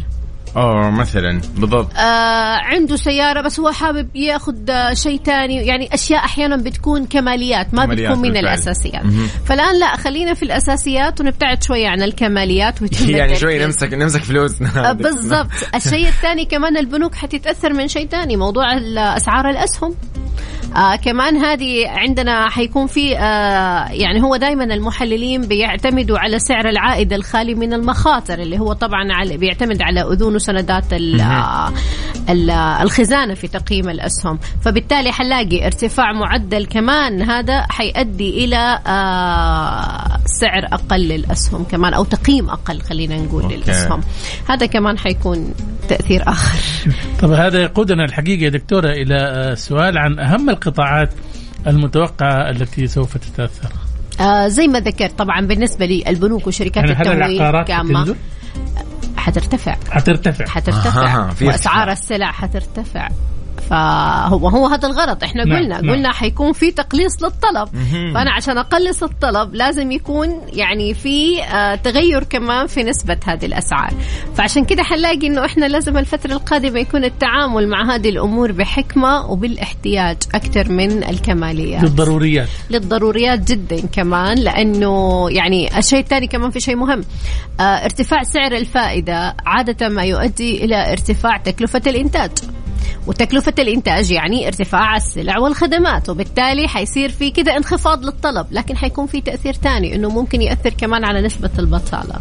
آه 0.57 0.89
مثلا 0.89 1.41
بالضبط. 1.57 1.95
آه 1.95 2.55
عنده 2.57 2.95
سيارة 2.95 3.41
بس 3.41 3.59
هو 3.59 3.71
حابب 3.71 4.15
ياخذ 4.15 4.55
شيء 4.93 5.21
ثاني 5.25 5.65
يعني 5.65 5.93
أشياء 5.93 6.25
أحيانا 6.25 6.55
بتكون 6.55 7.05
كماليات 7.05 7.73
ما 7.73 7.85
كماليات 7.85 8.09
بتكون 8.11 8.21
من 8.27 8.33
بالفعل. 8.33 8.45
الأساسيات. 8.53 9.05
مم. 9.05 9.27
فالآن 9.45 9.79
لا 9.79 9.95
خلينا 9.97 10.33
في 10.33 10.43
الأساسيات 10.43 11.21
ونبتعد 11.21 11.63
شوية 11.63 11.87
عن 11.87 12.01
الكماليات 12.01 12.75
يعني 13.09 13.35
شوي 13.35 13.65
نمسك 13.65 13.93
نمسك 13.93 14.23
فلوس 14.23 14.61
آه 14.61 14.91
بالضبط. 14.91 15.49
الشيء 15.75 16.07
الثاني 16.07 16.45
كمان 16.45 16.77
البنوك 16.77 17.15
حتتأثر 17.15 17.73
من 17.73 17.87
شيء 17.87 18.07
ثاني 18.07 18.35
موضوع 18.37 18.77
أسعار 19.17 19.49
الأسهم. 19.49 19.95
آه 20.75 20.95
كمان 20.95 21.37
هذه 21.37 21.89
عندنا 21.89 22.49
حيكون 22.49 22.87
في 22.87 23.17
آه 23.17 23.87
يعني 23.91 24.21
هو 24.23 24.35
دائما 24.35 24.63
المحللين 24.63 25.41
بيعتمدوا 25.41 26.19
على 26.19 26.39
سعر 26.39 26.69
العائد 26.69 27.13
الخالي 27.13 27.55
من 27.55 27.73
المخاطر 27.73 28.39
اللي 28.39 28.59
هو 28.59 28.73
طبعا 28.73 29.13
على 29.13 29.37
بيعتمد 29.37 29.81
على 29.81 30.01
أذون 30.01 30.35
وسندات 30.35 30.85
الخزانة 32.81 33.33
في 33.33 33.47
تقييم 33.47 33.89
الأسهم. 33.89 34.39
فبالتالي 34.61 35.11
حنلاقي 35.11 35.65
ارتفاع 35.65 36.11
معدل 36.11 36.65
كمان 36.65 37.21
هذا 37.21 37.65
حيؤدي 37.69 38.45
إلى 38.45 38.79
آه 38.87 40.17
سعر 40.25 40.65
أقل 40.73 40.99
للأسهم 40.99 41.63
كمان 41.63 41.93
أو 41.93 42.03
تقييم 42.03 42.49
أقل 42.49 42.81
خلينا 42.81 43.17
نقول 43.17 43.43
أوكي. 43.43 43.55
للأسهم. 43.55 44.01
هذا 44.49 44.65
كمان 44.65 44.97
حيكون 44.97 45.53
تأثير 45.89 46.23
آخر. 46.27 46.59
طب 47.21 47.31
هذا 47.31 47.61
يقودنا 47.61 48.05
الحقيقة 48.05 48.43
يا 48.43 48.49
دكتورة 48.49 48.89
إلى 48.89 49.15
آه، 49.15 49.53
سؤال 49.53 49.97
عن 49.97 50.19
أهم 50.19 50.49
القطاعات 50.67 51.13
المتوقعة 51.67 52.49
التي 52.49 52.87
سوف 52.87 53.17
تتأثر؟ 53.17 53.69
آه 54.19 54.47
زي 54.47 54.67
ما 54.67 54.79
ذكرت 54.79 55.19
طبعا 55.19 55.41
بالنسبة 55.41 55.85
لي 55.85 56.03
البنوك 56.07 56.47
وشركات 56.47 56.89
يعني 56.89 56.91
التمويل 56.91 57.63
كامة 57.63 58.15
حترتفع. 59.17 59.75
حترتفع. 59.89 60.45
حترتفع. 60.45 61.29
آه 61.29 61.29
وأسعار 61.41 61.91
السلع 61.91 62.31
حترتفع. 62.31 63.09
فهو 63.71 64.47
هو 64.47 64.67
هذا 64.67 64.87
الغرض. 64.87 65.23
إحنا 65.23 65.43
نعم، 65.43 65.57
قلنا 65.57 65.81
نعم. 65.81 65.91
قلنا 65.91 66.11
حيكون 66.11 66.53
في 66.53 66.71
تقليص 66.71 67.23
للطلب. 67.23 67.69
فأنا 68.13 68.31
عشان 68.31 68.57
أقلص 68.57 69.03
الطلب 69.03 69.55
لازم 69.55 69.91
يكون 69.91 70.41
يعني 70.53 70.93
في 70.93 71.43
آه، 71.43 71.75
تغير 71.75 72.23
كمان 72.23 72.67
في 72.67 72.83
نسبة 72.83 73.17
هذه 73.25 73.45
الأسعار. 73.45 73.93
فعشان 74.35 74.65
كده 74.65 74.83
حنلاقي 74.83 75.27
إنه 75.27 75.45
إحنا 75.45 75.65
لازم 75.65 75.97
الفترة 75.97 76.33
القادمة 76.33 76.79
يكون 76.79 77.03
التعامل 77.05 77.67
مع 77.67 77.95
هذه 77.95 78.09
الأمور 78.09 78.51
بحكمة 78.51 79.31
وبالاحتياج 79.31 80.17
أكثر 80.35 80.69
من 80.69 81.03
الكماليات. 81.03 81.83
للضروريات. 81.83 82.49
للضروريات 82.69 83.51
جدا 83.51 83.87
كمان 83.87 84.37
لأنه 84.37 85.25
يعني 85.29 85.77
الشيء 85.77 85.99
الثاني 85.99 86.27
كمان 86.27 86.51
في 86.51 86.59
شيء 86.59 86.75
مهم. 86.75 87.03
آه 87.59 87.63
ارتفاع 87.63 88.23
سعر 88.23 88.51
الفائدة 88.51 89.35
عادة 89.45 89.89
ما 89.89 90.03
يؤدي 90.03 90.65
إلى 90.65 90.91
ارتفاع 90.91 91.37
تكلفة 91.37 91.81
الإنتاج. 91.87 92.31
وتكلفة 93.07 93.53
الإنتاج 93.59 94.11
يعني 94.11 94.47
ارتفاع 94.47 94.95
السلع 94.95 95.37
والخدمات 95.37 96.09
وبالتالي 96.09 96.67
حيصير 96.67 97.09
في 97.09 97.31
كده 97.31 97.57
انخفاض 97.57 98.05
للطلب 98.05 98.47
لكن 98.51 98.77
حيكون 98.77 99.07
في 99.07 99.21
تأثير 99.21 99.53
تاني 99.53 99.95
إنه 99.95 100.09
ممكن 100.09 100.41
يأثر 100.41 100.69
كمان 100.69 101.05
على 101.05 101.21
نسبة 101.21 101.49
البطالة. 101.59 102.15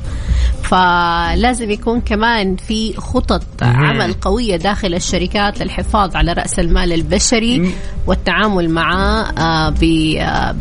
فلازم 0.62 1.70
يكون 1.70 2.00
كمان 2.00 2.56
في 2.56 2.94
خطط 2.96 3.42
عمل 3.62 4.12
قوية 4.12 4.56
داخل 4.56 4.94
الشركات 4.94 5.62
للحفاظ 5.62 6.16
على 6.16 6.32
رأس 6.32 6.58
المال 6.58 6.92
البشري 6.92 7.74
والتعامل 8.06 8.70
معه 8.70 9.22
آه، 9.38 9.74
آه، 9.82 10.54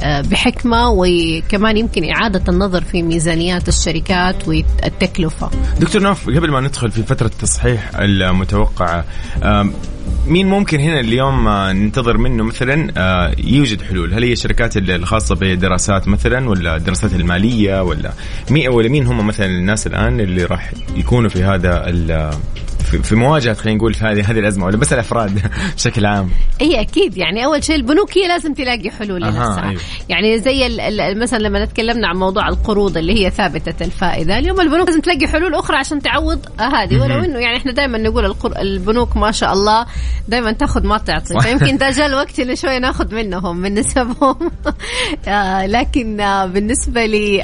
آه، 0.00 0.20
بحكمة 0.20 0.90
وكمان 0.90 1.76
يمكن 1.76 2.02
إعادة 2.16 2.42
النظر 2.48 2.84
في 2.84 3.02
ميزانيات 3.02 3.68
الشركات 3.68 4.48
والتكلفة. 4.48 5.50
دكتور 5.80 6.02
نوف 6.02 6.30
قبل 6.30 6.50
ما 6.50 6.60
ندخل 6.60 6.90
في 6.90 7.02
فترة 7.02 7.26
التصحيح 7.26 7.90
المتوقعة 7.98 9.04
مين 10.26 10.46
ممكن 10.48 10.80
هنا 10.80 11.00
اليوم 11.00 11.48
آه، 11.48 11.72
ننتظر 11.72 12.18
منه 12.18 12.44
مثلا 12.44 12.92
آه، 12.96 13.34
يوجد 13.38 13.82
حلول؟ 13.82 14.14
هل 14.14 14.24
هي 14.24 14.32
الشركات 14.32 14.76
الخاصة 14.76 15.34
بدراسات 15.34 16.08
مثلا 16.08 16.50
ولا 16.50 16.76
الدراسات 16.76 17.14
المالية 17.14 17.82
ولا 17.82 18.12
مين 18.50 18.68
ولا 18.68 18.88
مين 18.88 19.06
هم 19.06 19.26
مثلا 19.26 19.46
الناس 19.46 19.86
الآن 19.86 20.20
اللي 20.20 20.44
راح 20.44 20.72
يكونوا 20.96 21.30
في 21.30 21.44
هذا 21.44 21.84
في- 22.98 23.14
مواجهة 23.14 23.54
خلينا 23.54 23.78
نقول 23.78 23.94
في 23.94 24.04
هذه 24.04 24.30
هذه 24.30 24.38
الأزمة 24.38 24.66
ولا 24.66 24.76
بس 24.76 24.92
الأفراد 24.92 25.42
بشكل 25.76 26.06
عام؟ 26.06 26.30
اي 26.60 26.80
أكيد. 26.80 27.16
يعني 27.16 27.44
أول 27.44 27.64
شيء 27.64 27.76
البنوك 27.76 28.18
هي 28.18 28.28
لازم 28.28 28.54
تلاقي 28.54 28.90
حلول 28.90 29.20
لنفسها 29.22 29.68
أيوة. 29.68 29.80
يعني 30.08 30.38
زي 30.38 30.68
مثلا 31.16 31.38
لما 31.38 31.64
تكلمنا 31.64 32.08
عن 32.08 32.16
موضوع 32.16 32.48
القروض 32.48 32.96
اللي 32.96 33.24
هي 33.24 33.30
ثابتة 33.30 33.84
الفائدة 33.84 34.38
اليوم 34.38 34.60
البنوك 34.60 34.88
لازم 34.88 35.00
تلاقي 35.00 35.26
حلول 35.28 35.54
أخرى 35.54 35.76
عشان 35.76 36.02
تعوض 36.02 36.46
هذه. 36.60 37.00
ولو 37.00 37.18
إنه 37.18 37.38
يعني 37.38 37.56
إحنا 37.56 37.72
دائما 37.72 37.98
نقول 37.98 38.24
القر... 38.24 38.60
البنوك 38.60 39.16
ما 39.16 39.30
شاء 39.32 39.52
الله 39.52 39.86
دائما 40.28 40.52
تاخذ 40.52 40.86
ما 40.86 40.98
تعطي 40.98 41.40
فيمكن 41.48 41.76
ده 41.76 41.90
جاء 41.90 42.06
الوقت 42.06 42.40
اللي 42.40 42.56
شوية 42.56 42.78
ناخذ 42.78 43.14
منهم 43.14 43.56
من 43.56 43.74
نسبهم. 43.74 44.36
آه، 45.28 45.66
لكن 45.66 46.16
بالنسبة 46.54 47.06
لي. 47.06 47.42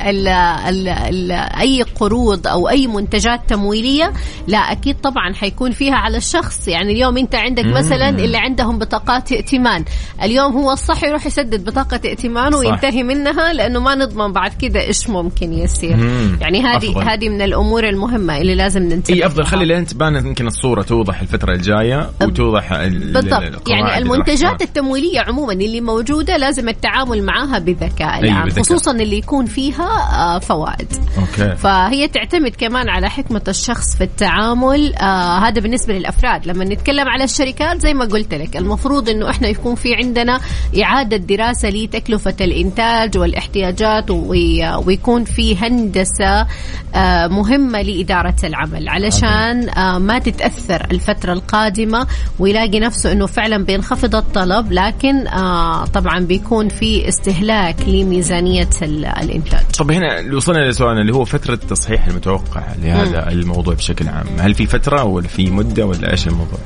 أي 1.60 1.82
قروض 1.82 2.46
أو 2.46 2.68
أي 2.68 2.86
منتجات 2.86 3.40
تمويلية 3.48 4.12
لا 4.46 4.58
أكيد 4.58 4.96
طبعا 5.00 5.34
حيكون 5.40 5.70
فيها 5.70 5.94
على 5.94 6.16
الشخص 6.16 6.68
يعني 6.68 6.92
اليوم 6.92 7.16
انت 7.18 7.34
عندك 7.34 7.64
مثلا 7.64 8.08
اللي 8.08 8.36
عندهم 8.36 8.78
بطاقات 8.78 9.32
ائتمان 9.32 9.84
اليوم 10.22 10.52
هو 10.52 10.72
الصح 10.72 11.04
يروح 11.04 11.26
يسدد 11.26 11.64
بطاقة 11.64 12.00
ائتمان. 12.04 12.54
وينتهي 12.54 13.02
منها 13.02 13.52
لأنه 13.52 13.80
ما 13.80 13.94
نضمن 13.94 14.32
بعد 14.32 14.50
كذا 14.60 14.80
إيش 14.80 15.10
ممكن 15.10 15.52
يصير. 15.52 15.96
يعني 16.40 16.62
هذه 16.62 16.90
أفضل. 16.90 17.08
هذه 17.08 17.28
من 17.28 17.42
الأمور 17.42 17.88
المهمة 17.88 18.38
اللي 18.38 18.54
لازم 18.54 18.82
ننتبه 18.82 19.14
إي 19.16 19.26
أفضل 19.26 19.42
لها. 19.42 19.50
خلي 19.50 19.64
لين 19.64 19.86
تبان 19.86 20.14
يمكن 20.16 20.46
الصورة 20.46 20.82
توضح 20.82 21.20
الفترة 21.20 21.52
الجاية 21.54 22.10
وتوضح 22.22 22.72
ال- 22.72 22.80
ال- 23.02 23.12
بالضبط 23.12 23.68
يعني 23.68 23.98
المنتجات 23.98 24.38
تكون. 24.54 24.66
التمويلية 24.68 25.20
عموما 25.20 25.52
اللي 25.52 25.80
موجودة 25.80 26.36
لازم 26.36 26.68
التعامل 26.68 27.22
معها 27.22 27.58
بذكاء 27.58 28.20
بذكاء. 28.22 28.48
خصوصا 28.62 28.90
اللي 28.92 29.18
يكون 29.18 29.46
فيها 29.46 29.88
آه، 30.12 30.38
فوائد 30.38 30.92
أوكي 31.18 31.56
فهي 31.56 32.08
تعتمد 32.08 32.52
كمان 32.58 32.88
على 32.88 33.10
حكمة 33.10 33.42
الشخص 33.48 33.96
في 33.96 34.04
التعامل 34.04 34.94
آه 35.28 35.38
هذا 35.48 35.60
بالنسبة 35.60 35.94
للأفراد. 35.94 36.46
لما 36.46 36.64
نتكلم 36.64 37.08
على 37.08 37.24
الشركات 37.24 37.80
زي 37.80 37.94
ما 37.94 38.04
قلت 38.04 38.34
لك 38.34 38.56
المفروض 38.56 39.08
أنه 39.08 39.30
إحنا 39.30 39.48
يكون 39.48 39.74
في 39.74 39.94
عندنا 39.94 40.40
إعادة 40.82 41.16
دراسة 41.16 41.68
لتكلفة 41.68 42.36
الإنتاج 42.40 43.18
والإحتياجات 43.18 44.10
وي- 44.10 44.74
ويكون 44.86 45.24
في 45.24 45.56
هندسة 45.56 46.46
آه 46.94 47.26
مهمة 47.26 47.82
لإدارة 47.82 48.36
العمل. 48.44 48.88
علشان 48.88 49.68
آه 49.68 49.98
ما 49.98 50.18
تتأثر 50.18 50.86
الفترة 50.90 51.32
القادمة 51.32 52.06
ويلاقي 52.38 52.80
نفسه 52.80 53.12
أنه 53.12 53.26
فعلا 53.26 53.64
بينخفض 53.64 54.14
الطلب 54.16 54.72
لكن 54.72 55.26
آه 55.26 55.84
طبعا 55.84 56.18
بيكون 56.18 56.68
في 56.68 57.08
استهلاك 57.08 57.76
لميزانية 57.88 58.68
ال- 58.82 59.04
الإنتاج. 59.06 59.60
طب 59.78 59.90
هنا 59.90 60.34
وصلنا 60.36 60.70
لسؤالنا 60.70 61.00
اللي 61.00 61.14
هو 61.14 61.24
فترة 61.24 61.54
التصحيح 61.54 62.06
المتوقعه 62.06 62.74
لهذا 62.82 63.28
الموضوع 63.28 63.74
بشكل 63.74 64.08
عام. 64.08 64.26
هل 64.38 64.54
في 64.54 64.66
فترة 64.66 65.04
ولا 65.18 65.28
في 65.28 65.50
مدة 65.50 65.86
ولا 65.86 66.12
إيش 66.12 66.26
الموضوع؟ 66.28 66.58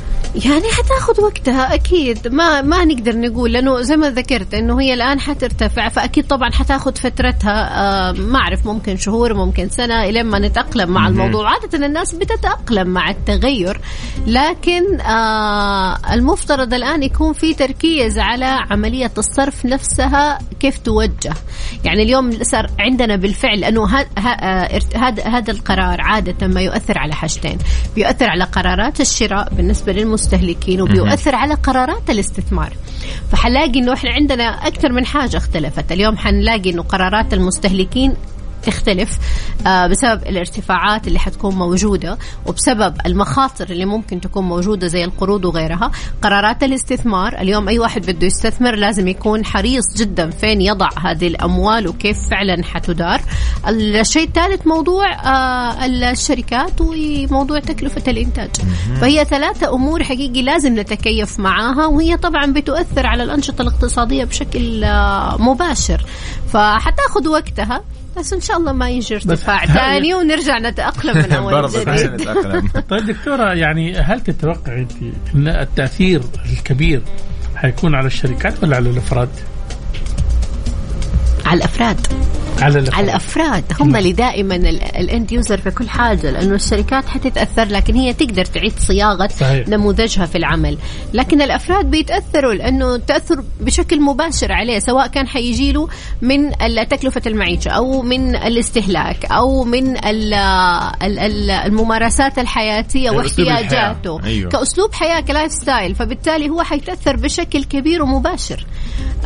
يعني 0.44 0.64
حتاخذ 0.72 1.20
وقتها 1.22 1.74
أكيد. 1.74 2.28
ما 2.28 2.62
ما 2.62 2.84
نقدر 2.84 3.16
نقول 3.16 3.52
لأنه 3.52 3.80
زي 3.80 3.96
ما 3.96 4.10
ذكرت 4.10 4.54
إنه 4.54 4.80
هي 4.80 4.94
الآن 4.94 5.20
حترتفع 5.20 5.88
فأكيد 5.88 6.26
طبعا 6.26 6.50
حتاخذ 6.50 6.94
فترتها 6.96 7.80
آه 8.08 8.12
ما 8.12 8.38
أعرف 8.38 8.66
ممكن 8.66 8.96
شهور 8.96 9.34
ممكن 9.34 9.68
سنة 9.68 10.04
الين 10.04 10.26
ما 10.26 10.38
نتأقلم 10.38 10.90
مع 10.90 11.08
الموضوع. 11.08 11.50
عادة 11.50 11.86
الناس 11.86 12.14
بتتأقلم 12.14 12.88
مع 12.88 13.10
التغير 13.10 13.80
لكن 14.26 15.00
آه 15.00 15.98
المفترض 16.12 16.74
الآن 16.74 17.02
يكون 17.02 17.32
في 17.32 17.54
تركيز 17.54 18.18
على 18.18 18.58
عملية 18.70 19.12
الصرف 19.18 19.66
نفسها 19.66 20.38
كيف 20.60 20.78
توجه. 20.78 21.34
يعني 21.84 22.02
اليوم 22.02 22.42
صار 22.42 22.70
عندنا 22.78 23.16
بالفعل 23.16 23.60
لأنه 23.60 23.84
ه- 23.86 24.06
ه- 24.18 24.28
آه، 24.28 24.80
هذا 24.96 25.22
هذا 25.24 25.50
القرار 25.52 26.00
عادة 26.00 26.46
ما 26.46 26.60
يؤثر 26.60 26.98
على 26.98 27.14
حاجتين. 27.14 27.58
بيؤثر 27.94 28.28
على 28.30 28.41
قرارات 28.44 29.00
الشراء 29.00 29.54
بالنسبة 29.54 29.92
للمستهلكين 29.92 30.80
وبيؤثر 30.80 31.34
على 31.34 31.54
قرارات 31.54 32.10
الاستثمار. 32.10 32.72
فحنلاقي 33.32 33.78
إنه 33.78 33.92
إحنا 33.92 34.10
عندنا 34.10 34.44
أكثر 34.44 34.92
من 34.92 35.06
حاجة 35.06 35.36
اختلفت. 35.36 35.92
اليوم 35.92 36.16
حنلاقي 36.16 36.70
إنه 36.70 36.82
قرارات 36.82 37.34
المستهلكين 37.34 38.14
تختلف 38.62 39.18
آه، 39.66 39.86
بسبب 39.86 40.22
الارتفاعات 40.22 41.06
اللي 41.06 41.18
حتكون 41.18 41.54
موجودة 41.54 42.18
وبسبب 42.46 42.94
المخاطر 43.06 43.70
اللي 43.70 43.84
ممكن 43.84 44.20
تكون 44.20 44.44
موجودة 44.44 44.86
زي 44.86 45.04
القروض 45.04 45.44
وغيرها. 45.44 45.90
قرارات 46.22 46.62
الاستثمار 46.62 47.40
اليوم 47.40 47.68
أي 47.68 47.78
واحد 47.78 48.10
بده 48.10 48.26
يستثمر 48.26 48.74
لازم 48.74 49.08
يكون 49.08 49.44
حريص 49.44 49.84
جدا 49.96 50.30
فين 50.30 50.60
يضع 50.60 50.88
هذه 50.98 51.26
الأموال 51.26 51.88
وكيف 51.88 52.28
فعلا 52.30 52.64
حتدار. 52.64 53.20
الشيء 53.68 54.24
الثالث 54.28 54.66
موضوع 54.66 55.12
آه، 55.12 55.86
الشركات 55.86 56.80
وموضوع 56.80 57.58
تكلفة 57.58 58.10
الإنتاج. 58.10 58.50
فهي 59.00 59.24
ثلاثة 59.24 59.74
أمور 59.74 60.04
حقيقي 60.04 60.42
لازم 60.42 60.80
نتكيف 60.80 61.38
معاها 61.40 61.86
وهي 61.86 62.16
طبعا 62.16 62.46
بتؤثر 62.46 63.06
على 63.06 63.22
الأنشطة 63.22 63.62
الاقتصادية 63.62 64.24
بشكل 64.24 64.84
آه، 64.84 65.36
مباشر. 65.42 66.04
فحتاخذ 66.52 67.28
وقتها. 67.28 67.82
بس 68.18 68.32
إن 68.32 68.40
شاء 68.40 68.56
الله 68.56 68.72
ما 68.72 68.90
يجي 68.90 69.14
ارتفاع 69.14 69.64
هل- 69.64 69.68
ثاني 69.74 70.14
ونرجع 70.14 70.58
نتأقلم 70.58 71.18
من 71.18 71.32
أول 71.36 71.68
جديد. 71.70 71.88
نتأقلم. 71.88 72.68
طيب 72.90 73.06
دكتورة 73.06 73.52
يعني 73.54 73.98
هل 73.98 74.20
تتوقع 74.20 74.74
أنت 74.78 74.92
أن 75.34 75.48
التأثير 75.48 76.22
الكبير 76.52 77.02
حيكون 77.56 77.94
على 77.94 78.06
الشركات 78.06 78.62
ولا 78.62 78.76
على 78.76 78.90
الأفراد؟ 78.90 79.28
على 81.46 81.58
الأفراد. 81.58 82.06
على 82.62 82.78
الأفراد. 82.78 82.94
على 82.98 83.10
الأفراد 83.10 83.64
هم 83.80 83.96
اللي 83.96 84.12
دائما 84.12 84.56
الأند 84.56 85.32
يوزر 85.32 85.56
في 85.60 85.70
كل 85.70 85.88
حاجة 85.88 86.30
لأنه 86.30 86.54
الشركات 86.54 87.08
حتتأثر 87.08 87.64
لكن 87.64 87.94
هي 87.94 88.12
تقدر 88.12 88.44
تعيد 88.44 88.72
صياغة 88.78 89.26
صحيح. 89.26 89.68
نموذجها 89.68 90.26
في 90.26 90.38
العمل 90.38 90.78
لكن 91.14 91.42
الأفراد 91.42 91.90
بيتأثروا 91.90 92.54
لأنه 92.54 92.94
التأثر 92.94 93.44
بشكل 93.60 94.00
مباشر 94.00 94.52
عليه 94.52 94.78
سواء 94.78 95.06
كان 95.06 95.28
حيجي 95.28 95.72
له 95.72 95.88
من 96.22 96.50
تكلفة 96.90 97.22
المعيشة 97.26 97.68
أو 97.70 98.02
من 98.02 98.36
الاستهلاك 98.36 99.24
أو 99.24 99.64
من 99.64 99.96
ال- 100.06 100.34
ال- 100.34 101.18
ال- 101.18 101.50
الممارسات 101.50 102.38
الحياتية. 102.38 103.10
واحتياجاته 103.10 104.20
أيوه. 104.24 104.50
كأسلوب 104.50 104.94
حياة 104.94 105.20
ك 105.20 105.52
lifestyle 105.52 105.94
فبالتالي 105.94 106.48
هو 106.50 106.62
حيتأثر 106.62 107.16
بشكل 107.16 107.64
كبير 107.64 108.02
ومباشر 108.02 108.66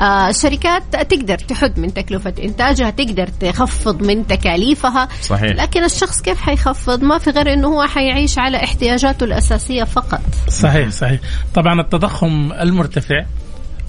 آه 0.00 0.28
الشركات 0.28 0.82
تقدر 1.10 1.38
تحد 1.38 1.78
من 1.80 1.94
تكلفة 1.94 2.34
إنتاجها 2.42 2.90
تقدر 3.26 3.50
تخفض 3.50 4.02
من 4.02 4.26
تكاليفها. 4.26 5.08
صحيح. 5.22 5.56
لكن 5.56 5.84
الشخص 5.84 6.20
كيف 6.20 6.38
حيخفض؟ 6.40 7.02
ما 7.02 7.18
في 7.18 7.30
غير 7.30 7.52
إنه 7.52 7.68
هو 7.68 7.82
حيعيش 7.82 8.38
على 8.38 8.64
احتياجاته 8.64 9.24
الأساسية 9.24 9.84
فقط. 9.84 10.20
صحيح 10.48 10.88
صحيح. 10.88 11.20
طبعا 11.54 11.80
التضخم 11.80 12.52
المرتفع 12.52 13.24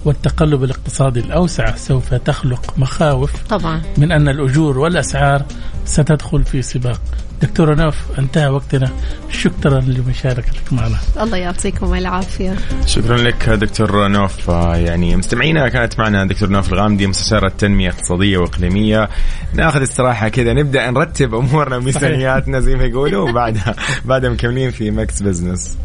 والتقلب 0.04 0.64
الاقتصادي 0.64 1.20
الأوسع 1.20 1.76
سوف 1.76 2.14
تخلق 2.14 2.74
مخاوف 2.78 3.42
طبعا. 3.42 3.82
من 3.98 4.12
أن 4.12 4.28
الأجور 4.28 4.78
والأسعار 4.78 5.44
ستدخل 5.84 6.44
في 6.44 6.62
سباق. 6.62 7.00
دكتورة 7.42 7.74
نوف 7.74 8.18
انتهى 8.18 8.48
وقتنا. 8.48 8.90
شكرا 9.30 9.80
لمشاركتك 9.80 10.72
معنا. 10.72 10.96
الله 11.20 11.36
يعطيكم 11.36 11.94
العافية. 11.94 12.56
شكرا 12.86 13.16
لك 13.16 13.48
دكتور 13.48 14.08
نوف. 14.08 14.50
آه، 14.50 14.76
يعني 14.76 15.16
مستمعينا 15.16 15.68
كانت 15.68 15.98
معنا 15.98 16.24
دكتور 16.24 16.48
نوف 16.48 16.72
الغامدي 16.72 17.06
مستشارة 17.06 17.48
تنمية 17.48 17.88
اقتصادية 17.88 18.38
وإقليمية 18.38 19.08
ناخذ 19.54 19.82
استراحة 19.82 20.28
كذا 20.28 20.52
نبدأ 20.52 20.90
نرتب 20.90 21.34
أمورنا 21.34 21.76
وميزانياتنا 21.78 22.60
زي 22.60 22.74
ما 22.74 22.84
يقولوا 22.84 23.30
وبعدها 23.30 23.74
بعدها 24.04 24.30
مكملين 24.30 24.70
في 24.70 24.90
Mix 24.90 25.22
Business. 25.22 25.76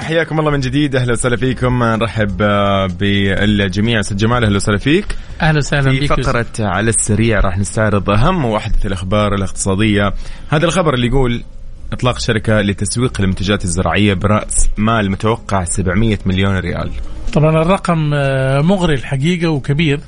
حياكم 0.00 0.40
الله 0.40 0.50
من 0.50 0.60
جديد. 0.60 0.96
أهلا 0.96 1.12
وسهلا 1.12 1.36
فيكم. 1.36 1.82
نرحب 1.84 2.36
بالجميع. 2.98 4.00
أستاذ 4.00 4.16
جمال 4.16 4.44
أهلا 4.44 4.56
وسهلا 4.56 4.78
فيك. 4.78 5.16
أهلا 5.40 5.58
وسهلا 5.58 5.90
في 5.90 6.00
بك 6.00 6.20
فقرة 6.22 6.46
على 6.60 6.88
السريع 6.88 7.40
راح 7.40 7.58
نستعرض 7.58 8.10
أهم 8.10 8.44
وأحدث 8.44 8.86
الأخبار 8.86 9.34
الاقتصادية. 9.34 10.12
هذا 10.48 10.66
الخبر 10.66 10.94
اللي 10.94 11.06
يقول 11.06 11.42
إطلاق 11.92 12.18
شركة 12.18 12.60
لتسويق 12.60 13.20
المنتجات 13.20 13.64
الزراعية 13.64 14.14
برأس 14.14 14.68
مال 14.76 15.10
متوقع 15.10 15.64
700 15.64 16.18
مليون 16.26 16.58
ريال. 16.58 16.90
طبعا 17.32 17.62
الرقم 17.62 18.14
آه، 18.14 18.60
مغري 18.60 18.94
الحقيقة 18.94 19.48
وكبير. 19.48 20.00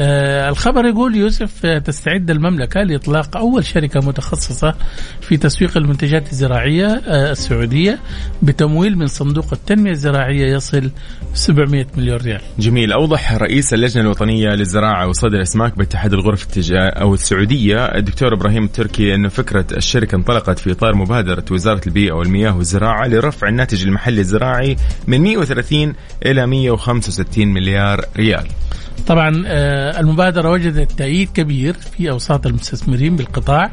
آه، 0.00 0.48
الخبر 0.48 0.84
يقول 0.84 1.14
يوسف 1.14 1.66
آه، 1.66 1.78
تستعد 1.78 2.30
المملكة 2.30 2.80
لإطلاق 2.82 3.36
أول 3.36 3.64
شركة 3.64 4.00
متخصصة 4.00 4.74
في 5.20 5.36
تسويق 5.36 5.76
المنتجات 5.76 6.32
الزراعية 6.32 6.86
آه، 6.86 7.30
السعودية 7.30 7.98
بتمويل 8.42 8.98
من 8.98 9.06
صندوق 9.06 9.52
التنمية 9.52 9.90
الزراعية 9.90 10.54
يصل 10.54 10.90
700 11.34 11.86
مليون 11.96 12.16
ريال. 12.16 12.40
جميل. 12.58 12.92
أوضح 12.92 13.32
رئيس 13.32 13.74
اللجنة 13.74 14.02
الوطنية 14.02 14.48
للزراعة 14.48 15.08
وصيد 15.08 15.34
الأسماك 15.34 15.78
باتحاد 15.78 16.12
الغرف 16.12 16.42
التجارية 16.42 16.88
أو 16.88 17.14
السعودية 17.14 17.84
الدكتور 17.84 18.34
إبراهيم 18.34 18.64
التركي 18.64 19.14
أنه 19.14 19.28
فكرة 19.28 19.66
الشركة 19.76 20.16
انطلقت 20.16 20.58
في 20.58 20.70
إطار 20.72 20.94
مبادرة 20.94 21.44
وزارة 21.50 21.80
البيئة 21.86 22.12
والمياه 22.12 22.56
والزراعة 22.56 23.06
لرفع 23.06 23.48
الناتج 23.48 23.86
المحلي 23.86 24.20
الزراعي 24.20 24.76
من 25.06 25.20
130 25.20 25.94
إلى 26.26 26.46
165 26.46 27.48
مليار 27.48 28.04
ريال. 28.16 28.46
طبعا 29.06 29.44
آه، 29.46 30.00
المبادرة 30.00 30.50
وجدت 30.50 30.92
تأييد 30.92 31.28
كبير 31.30 31.72
في 31.74 32.10
أوساط 32.10 32.46
المستثمرين 32.46 33.16
بالقطاع 33.16 33.72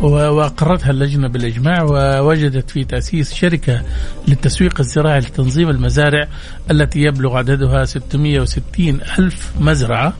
وأقرتها 0.00 0.90
اللجنة 0.90 1.28
بالإجماع 1.28 1.82
ووجدت 1.82 2.70
في 2.70 2.84
تأسيس 2.84 3.34
شركة 3.34 3.82
للتسويق 4.28 4.80
الزراعي 4.80 5.20
لتنظيم 5.20 5.68
المزارع 5.70 6.28
التي 6.70 7.00
يبلغ 7.00 7.36
عددها 7.36 7.84
660 7.84 9.00
ألف 9.18 9.52
مزرعة. 9.60 10.12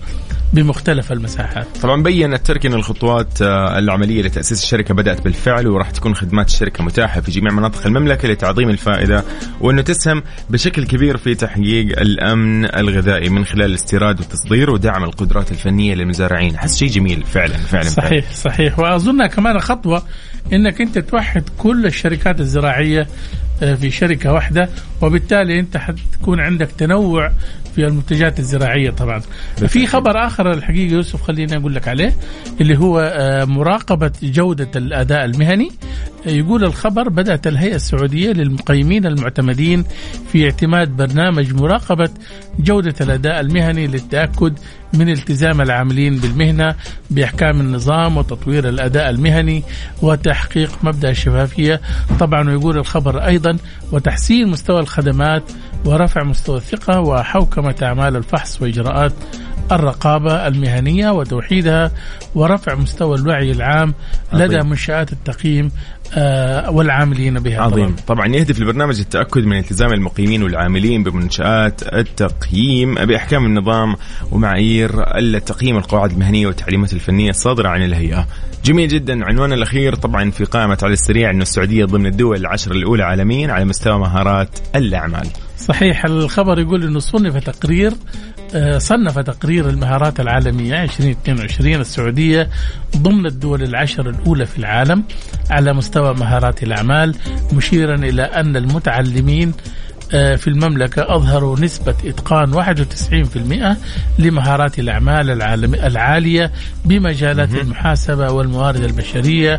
بمختلف 0.54 1.12
المساحات. 1.12 1.66
طبعا 1.82 2.02
بين 2.02 2.34
التركي 2.34 2.68
إن 2.68 2.74
الخطوات 2.74 3.42
آه، 3.42 3.78
العملية 3.78 4.22
لتأسيس 4.22 4.62
الشركة 4.62 4.94
بدأت 4.94 5.20
بالفعل 5.20 5.66
وراح 5.66 5.90
تكون 5.90 6.14
خدمات 6.14 6.48
الشركة 6.48 6.84
متاحة 6.84 7.20
في 7.20 7.30
جميع 7.30 7.52
مناطق 7.52 7.86
المملكة 7.86 8.28
لتعظيم 8.28 8.70
الفائدة 8.70 9.24
وإنه 9.60 9.82
تسهم 9.82 10.22
بشكل 10.50 10.86
كبير 10.86 11.16
في 11.16 11.34
تحقيق 11.34 12.00
الأمن 12.00 12.64
الغذائي 12.64 13.28
من 13.28 13.44
خلال 13.44 13.64
الاستيراد 13.64 14.20
والتصدير 14.20 14.70
ودعم 14.70 15.04
القدرات 15.04 15.50
الفنية 15.50 15.94
للمزارعين، 15.94 16.54
أحس 16.54 16.78
شيء 16.78 16.88
جميل 16.88 17.22
فعلا 17.22 17.56
فعلا 17.56 17.84
فعلا. 17.84 17.88
صحيح 17.88 18.32
صحيح. 18.32 18.78
واظنها 18.78 19.26
كمان 19.26 19.60
خطوة 19.60 20.02
إنك 20.52 20.80
أنت 20.80 20.98
توحد 20.98 21.42
كل 21.58 21.86
الشركات 21.86 22.40
الزراعية 22.40 23.06
آه، 23.62 23.74
في 23.74 23.90
شركة 23.90 24.32
واحدة 24.32 24.68
وبالتالي 25.02 25.60
أنت 25.60 25.76
حتكون 25.76 26.40
عندك 26.40 26.68
تنوع 26.78 27.30
في 27.74 27.86
المنتجات 27.86 28.38
الزراعية 28.38 28.90
طبعا. 28.90 29.22
في 29.56 29.86
خبر 29.86 30.26
آخر 30.26 30.52
الحقيقة 30.52 30.92
يوسف 30.94 31.22
خليني 31.22 31.56
أقول 31.56 31.74
لك 31.74 31.88
عليه 31.88 32.14
اللي 32.60 32.78
هو 32.78 32.98
آه، 33.14 33.44
مراقبة 33.44 34.12
جودة 34.22 34.68
الأداء 34.76 35.24
المهني 35.24 35.68
يقول 36.26 36.64
الخبر 36.64 37.08
بدأت 37.08 37.46
الهيئة 37.46 37.74
السعودية 37.74 38.32
للمقيمين 38.32 39.06
المعتمدين 39.06 39.84
في 40.32 40.44
اعتماد 40.44 40.96
برنامج 40.96 41.54
مراقبة 41.54 42.10
جودة 42.58 42.94
الأداء 43.00 43.40
المهني 43.40 43.86
للتأكد 43.86 44.58
من 44.94 45.08
التزام 45.08 45.60
العاملين 45.60 46.16
بالمهنة 46.16 46.74
بإحكام 47.10 47.60
النظام 47.60 48.16
وتطوير 48.16 48.68
الأداء 48.68 49.10
المهني 49.10 49.62
وتحقيق 50.02 50.70
مبدأ 50.82 51.10
الشفافية 51.10 51.80
طبعا 52.20 52.48
ويقول 52.50 52.78
الخبر 52.78 53.26
أيضا 53.26 53.56
وتحسين 53.92 54.48
مستوى 54.48 54.80
الخدمات 54.80 55.42
ورفع 55.84 56.22
مستوى 56.22 56.56
الثقة 56.56 57.00
وحوكمة 57.00 57.74
أعمال 57.82 58.16
الفحص 58.16 58.62
وإجراءات 58.62 59.12
الرقابة 59.72 60.46
المهنية 60.46 61.10
وتوحيدها 61.10 61.90
ورفع 62.34 62.74
مستوى 62.74 63.16
الوعي 63.18 63.50
العام 63.50 63.94
لدى. 64.32 64.62
منشآت 64.62 65.12
التقييم 65.12 65.70
والعاملين 66.70 67.34
بها 67.34 67.60
عظيم. 67.60 67.86
طبعاً. 67.86 67.96
طبعا 68.06 68.26
يهدف 68.26 68.58
البرنامج 68.58 69.00
التأكد 69.00 69.44
من 69.44 69.58
التزام 69.58 69.92
المقيمين 69.92 70.42
والعاملين 70.42 71.02
بمنشآت 71.02 71.82
التقييم 71.94 72.94
بأحكام 72.94 73.46
النظام 73.46 73.94
ومعايير 74.32 75.18
التقييم 75.18 75.76
القواعد 75.76 76.10
المهنية 76.10 76.46
والتعليمات 76.46 76.92
الفنية 76.92 77.30
الصادرة 77.30 77.68
عن 77.68 77.84
الهيئة. 77.84 78.26
جميل 78.64 78.88
جدا. 78.88 79.24
عنوان 79.24 79.52
الأخير 79.52 79.94
طبعا 79.94 80.30
في 80.30 80.44
قائمة 80.44 80.78
على 80.82 80.92
السريع 80.92 81.30
أنه 81.30 81.42
السعودية 81.42 81.84
ضمن 81.84 82.06
الدول 82.06 82.36
العشر 82.36 82.72
الأولى 82.72 83.02
عالميا 83.02 83.52
على 83.52 83.64
مستوى 83.64 83.98
مهارات 83.98 84.58
الأعمال. 84.76 85.26
صحيح. 85.58 86.04
الخبر 86.04 86.58
يقول 86.58 86.84
إنه 86.84 86.98
صنف 86.98 87.36
تقرير 87.36 87.90
آه، 87.90 87.94
صنف 88.78 89.18
تقرير 89.18 89.68
المهارات 89.68 90.20
العالمية 90.20 90.82
2022 90.82 91.74
السعودية 91.74 92.48
ضمن 92.96 93.26
الدول 93.26 93.62
العشر 93.62 94.10
الأولى 94.10 94.46
في 94.46 94.58
العالم 94.58 95.04
على 95.50 95.72
مستوى 95.72 96.14
مهارات 96.14 96.62
الأعمال 96.62 97.14
مشيرا 97.52 97.94
إلى 97.94 98.22
أن 98.22 98.56
المتعلمين 98.56 99.52
آه، 100.14 100.36
في 100.36 100.48
المملكة 100.48 101.16
أظهروا 101.16 101.60
نسبة 101.60 101.94
إتقان 102.04 102.52
91% 102.54 103.76
لمهارات 104.18 104.78
الأعمال 104.78 105.42
العالية 105.74 106.52
بمجالات 106.84 107.54
المحاسبة 107.54 108.32
والموارد 108.32 108.84
البشرية 108.84 109.58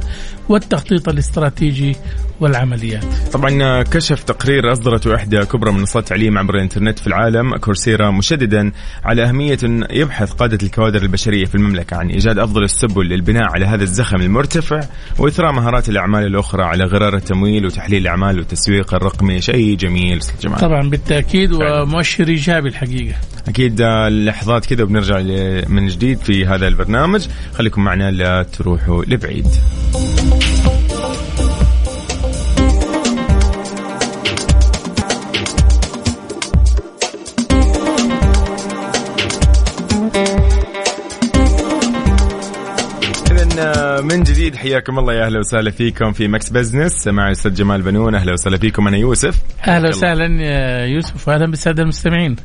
والتخطيط 0.49 1.09
الاستراتيجي 1.09 1.95
والعمليات. 2.39 3.05
طبعا 3.33 3.83
كشف 3.83 4.23
تقرير 4.23 4.71
اصدرته 4.71 5.15
إحدى 5.15 5.37
كبرى 5.37 5.71
منصات 5.71 6.03
التعليم 6.03 6.37
عبر 6.37 6.55
الإنترنت 6.55 6.99
في 6.99 7.07
العالم 7.07 7.57
كورسيرا 7.57 8.11
مشددا 8.11 8.71
على 9.03 9.23
أهمية 9.23 9.57
يبحث 9.91 10.31
قادة 10.31 10.57
الكوادر 10.63 11.01
البشرية 11.01 11.45
في 11.45 11.55
المملكة 11.55 11.97
عن 11.97 12.09
إيجاد 12.09 12.39
أفضل 12.39 12.63
السبل 12.63 13.05
للبناء 13.05 13.43
على 13.43 13.65
هذا 13.65 13.83
الزخم 13.83 14.21
المرتفع 14.21 14.79
وإثراء 15.19 15.51
مهارات 15.51 15.89
الأعمال 15.89 16.25
الأخرى 16.25 16.63
على 16.63 16.83
غرار 16.83 17.15
التمويل 17.15 17.65
وتحليل 17.65 18.01
الأعمال 18.01 18.37
والتسويق 18.37 18.93
الرقمي 18.93 19.41
شيء 19.41 19.77
جميل 19.77 20.17
أستاذ 20.17 20.39
جمال. 20.39 20.59
طبعا 20.59 20.89
بالتأكيد 20.89 21.51
ومؤشر 21.53 22.27
إيجابي 22.27 22.69
الحقيقة. 22.69 23.15
أكيد 23.47 23.81
آه، 23.81 24.09
لحظات 24.09 24.65
كذا 24.65 24.83
وبنرجع 24.83 25.19
من 25.67 25.87
جديد 25.87 26.17
في 26.17 26.45
هذا 26.45 26.67
البرنامج. 26.67 27.27
خليكم 27.53 27.83
معنا 27.83 28.11
لا 28.11 28.43
تروحوا 28.43 29.05
لبعيد. 29.05 29.47
من 44.01 44.23
جديد 44.23 44.55
حياكم 44.55 44.99
الله 44.99 45.13
يا 45.13 45.25
أهلا 45.25 45.39
وسهلا 45.39 45.71
فيكم 45.71 46.11
في 46.11 46.27
Mix 46.27 46.49
Business. 46.49 47.07
مع 47.07 47.27
الاستاذ 47.27 47.53
جمال 47.53 47.81
بنون 47.81 48.15
أهلا 48.15 48.33
وسهلا 48.33 48.57
فيكم 48.57 48.87
أنا 48.87 48.97
يوسف. 48.97 49.41
أهلا 49.67 49.89
وسهلا 49.89 50.25
يوسف 50.85 51.27
واهلا 51.27 51.45
بالسادة 51.45 51.83
المستمعين. 51.83 52.35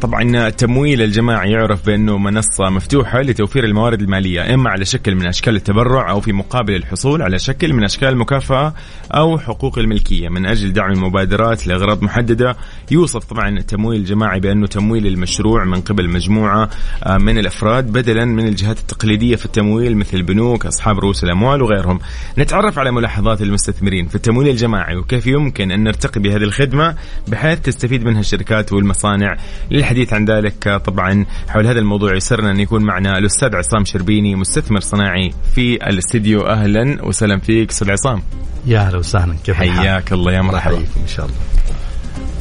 طبعا 0.00 0.46
التمويل 0.48 1.02
الجماعي 1.02 1.50
يعرف 1.50 1.86
بأنه 1.86 2.18
منصة 2.18 2.70
مفتوحة 2.70 3.20
لتوفير 3.20 3.64
الموارد 3.64 4.02
المالية 4.02 4.54
إما 4.54 4.70
على 4.70 4.84
شكل 4.84 5.14
من 5.14 5.26
أشكال 5.26 5.56
التبرع 5.56 6.10
أو 6.10 6.20
في 6.20 6.32
مقابل 6.32 6.74
الحصول 6.74 7.22
على 7.22 7.38
شكل 7.38 7.72
من 7.72 7.84
أشكال 7.84 8.08
المكافأة 8.08 8.74
أو 9.12 9.38
حقوق 9.38 9.78
الملكية. 9.78 10.28
من 10.28 10.46
أجل 10.46 10.72
دعم 10.72 10.92
المبادرات 10.92 11.66
لأغراض 11.66 12.02
محددة 12.02 12.56
يوصف 12.90 13.24
طبعا 13.24 13.48
التمويل 13.48 14.00
الجماعي 14.00 14.40
بأنه 14.40 14.66
تمويل 14.66 15.06
المشروع 15.06 15.64
من 15.64 15.80
قبل 15.80 16.08
مجموعة 16.08 16.70
آه، 17.04 17.18
من 17.18 17.38
الأفراد 17.38 17.92
بدلا 17.92 18.24
من 18.24 18.48
الجهات 18.48 18.78
التقليدية 18.78 19.36
في 19.36 19.46
التمويل 19.46 19.96
مثل 19.96 20.16
البنوك 20.16 20.66
أصحاب 20.66 20.98
رؤوس 20.98 21.24
الأموال 21.24 21.62
وغيرهم. 21.62 22.00
نتعرف 22.38 22.78
على 22.78 22.90
ملاحظات 22.90 23.42
المستثمرين 23.42 24.06
في 24.08 24.14
التمويل 24.14 24.48
الجماعي 24.48 24.96
وكيف 24.96 25.26
يمكن 25.26 25.70
أن 25.70 25.84
نرتقي 25.84 26.20
بهذه 26.20 26.42
الخدمة 26.42 26.96
بحيث 27.28 27.60
تستفيد 27.60 28.04
منها 28.04 28.20
الشركات 28.20 28.72
والمصانع. 28.72 29.36
للحديث 29.82 30.12
عن 30.12 30.24
ذلك 30.24 30.66
آه، 30.68 30.76
طبعا 30.78 31.26
حول 31.48 31.66
هذا 31.66 31.78
الموضوع 31.78 32.16
يسرنا 32.16 32.50
أن 32.50 32.60
يكون 32.60 32.82
معنا 32.82 33.18
الأستاذ 33.18 33.56
عصام 33.56 33.84
شربيني 33.84 34.34
مستثمر 34.34 34.80
صناعي 34.80 35.32
في 35.54 35.74
الاستديو 35.74 36.46
أهلا 36.46 37.04
وسهلا 37.04 37.38
فيك 37.38 37.70
أستاذ 37.70 37.90
عصام 37.90 38.22
يا 38.66 38.80
أهلا 38.80 38.98
وسهلا 38.98 39.34
كيف 39.44 39.62
الحال؟ 39.62 39.70
حياك 39.70 40.12
الله 40.12 40.32
يا 40.32 40.40
مرحبا 40.42 40.74
يحييكم 40.74 41.00
إن 41.02 41.06
شاء 41.08 41.26
الله 41.26 41.36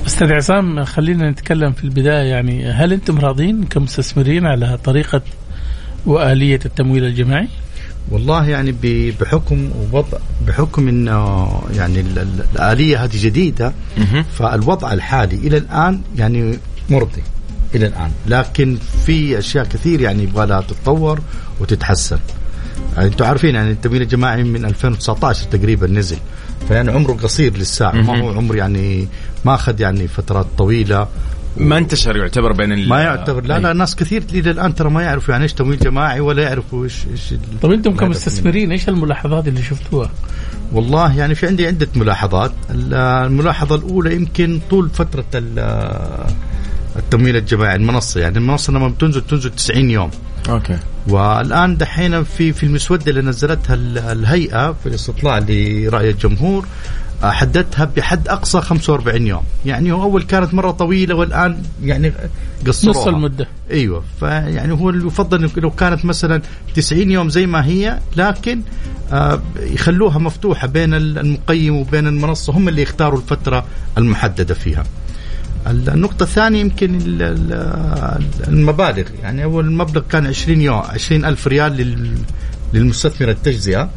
أستاذ 0.08 0.34
عصام 0.34 0.84
خلينا 0.84 1.30
نتكلم 1.32 1.72
في 1.72 1.84
البداية 1.84 2.30
يعني 2.30 2.66
هل 2.72 2.94
أنتم 2.94 3.20
راضين 3.20 3.64
كمستثمرين 3.64 4.46
على 4.46 4.78
طريقة 4.84 5.22
وآلية 6.06 6.60
التمويل 6.66 7.06
الجماعي؟ 7.06 7.48
والله 8.12 8.50
يعني 8.50 8.76
بحكم 9.22 9.70
وضع 9.92 10.18
بحكم 10.48 10.88
انه 10.88 11.48
يعني 11.76 12.00
ال- 12.00 12.20
ال- 12.20 12.46
الآلية 12.56 13.04
هذه 13.04 13.12
جديدة. 13.14 13.74
فالوضع 14.38 14.94
الحالي 14.94 15.36
إلى 15.36 15.58
الآن 15.58 16.02
يعني 16.18 16.58
مرضي 16.90 17.24
إلى 17.76 17.86
الآن. 17.88 18.12
لكن 18.28 18.78
في 19.06 19.40
أشياء 19.40 19.66
كثير 19.66 20.02
يعني 20.02 20.24
يبغى 20.24 20.46
لها 20.46 20.62
تتطور 20.62 21.20
وتتحسن. 21.60 22.20
يعني 22.96 23.08
أنتم 23.08 23.26
عارفين 23.26 23.56
يعني 23.56 23.72
التمويل 23.72 24.02
الجماعي 24.02 24.44
من 24.44 24.66
2019 24.66 25.46
تقريبا 25.46 25.88
نزل. 25.88 26.18
فيعني 26.68 26.92
عمره 26.92 27.14
قصير 27.14 27.58
للساعة. 27.58 27.92
ما 27.92 28.22
هو 28.22 28.30
عمر 28.38 28.56
يعني 28.56 29.08
ما 29.46 29.56
أخذ 29.56 29.82
يعني 29.82 30.08
فترات 30.08 30.48
طويلة. 30.58 31.08
ما 31.58 31.78
انتشر 31.78 32.18
يعتبر 32.18 32.52
بين 32.52 32.72
ال- 32.72 32.90
ما 32.90 33.02
يعتبر. 33.02 33.44
لا 33.46 33.60
لا 33.60 33.74
ناس 33.74 33.96
كثير 33.96 34.24
إلى 34.34 34.52
الآن 34.52 34.76
ترى 34.76 34.90
ما 34.90 35.02
يعرفوا 35.04 35.32
يعني 35.32 35.44
إيش 35.44 35.54
تمويل 35.54 35.80
جماعي 35.80 36.20
ولا 36.20 36.44
يعرفوا 36.44 36.84
إيش 36.84 37.06
إيش 37.12 37.34
طب 37.62 37.72
أنتم. 37.72 37.96
كمستثمرين 37.96 38.72
إيش 38.72 38.90
الملاحظات 38.90 39.48
اللي 39.48 39.64
شفتوها؟ 39.64 40.10
والله 40.72 41.18
يعني 41.18 41.36
في 41.36 41.48
عندي 41.48 41.68
عدة 41.68 41.88
ملاحظات. 41.96 42.52
ال- 42.70 42.94
الملاحظة 42.94 43.76
الأولى 43.76 44.16
يمكن 44.16 44.60
طول 44.70 44.90
فترة 44.90 45.26
ال- 45.36 46.32
التمويل 46.96 47.36
الجماعي 47.36 47.76
المنصة 47.76 48.20
يعني 48.22 48.38
المنصة 48.38 48.74
لما 48.74 48.88
بتنزل 48.88 49.22
تنزل 49.22 49.50
90 49.50 49.90
يوم. 49.90 50.12
أوكي. 50.50 50.78
والآن 51.08 51.78
دحين 51.78 52.24
في 52.24 52.54
في 52.54 52.64
المسودة 52.64 53.04
اللي 53.12 53.22
نزلتها 53.22 53.74
ال- 53.74 53.98
الهيئة 53.98 54.72
في 54.74 54.90
الاستطلاع 54.90 55.38
لرأي 55.50 56.10
الجمهور 56.10 56.66
آه، 57.24 57.32
حددتها 57.32 57.86
بحد 57.98 58.28
أقصى 58.28 58.62
45 58.62 59.28
يوم. 59.28 59.44
يعني 59.66 59.92
هو 59.92 60.04
أول 60.04 60.24
كانت 60.24 60.54
مرة 60.54 60.72
طويلة 60.72 61.16
والآن 61.16 61.64
يعني 61.84 62.14
قصروها. 62.68 62.98
نص 63.02 63.08
المدة. 63.08 63.48
أيوه. 63.72 64.04
فيعني 64.20 64.74
هو 64.74 64.90
اللي 64.90 65.08
يفضل 65.08 65.50
لو 65.58 65.72
كانت 65.72 66.06
مثلا 66.06 66.42
90 66.76 67.12
يوم 67.12 67.30
زي 67.30 67.46
ما 67.46 67.66
هي 67.66 68.00
لكن 68.18 68.62
آه 69.12 69.42
يخلوها 69.60 70.18
مفتوحة 70.20 70.68
بين 70.68 70.94
المقيم 70.94 71.76
وبين 71.76 72.08
المنصة 72.08 72.54
هم 72.54 72.68
اللي 72.70 72.82
يختاروا 72.82 73.20
الفترة 73.20 73.66
المحددة 73.98 74.54
فيها. 74.54 74.84
النقطة 75.68 76.24
الثانية 76.24 76.60
يمكن 76.60 76.96
ال- 76.96 77.22
ال- 77.22 78.48
المبالغ. 78.48 79.04
يعني 79.24 79.44
أول 79.44 79.72
مبلغ 79.72 80.02
كان 80.10 80.28
20 80.28 80.62
يوم 80.62 80.82
20 80.90 81.26
ألف 81.26 81.48
ريال 81.48 81.72
لل- 81.78 82.18
للمستثمر 82.74 83.30
التجزئة. 83.30 83.90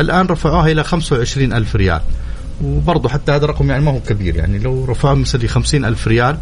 الآن 0.00 0.26
رفعوها 0.26 0.72
إلى 0.72 0.84
25 0.84 1.52
ألف 1.52 1.76
ريال. 1.76 2.00
وبرضه 2.64 3.08
حتى 3.08 3.32
هذا 3.32 3.46
رقم 3.46 3.70
يعني 3.70 3.84
ما 3.84 3.90
هو 3.90 4.00
كبير. 4.00 4.36
يعني 4.36 4.58
لو 4.58 4.84
رفعوه 4.84 5.14
مثلا 5.14 5.42
ل 5.42 5.48
50 5.48 5.84
ألف 5.84 6.08
ريال 6.08 6.36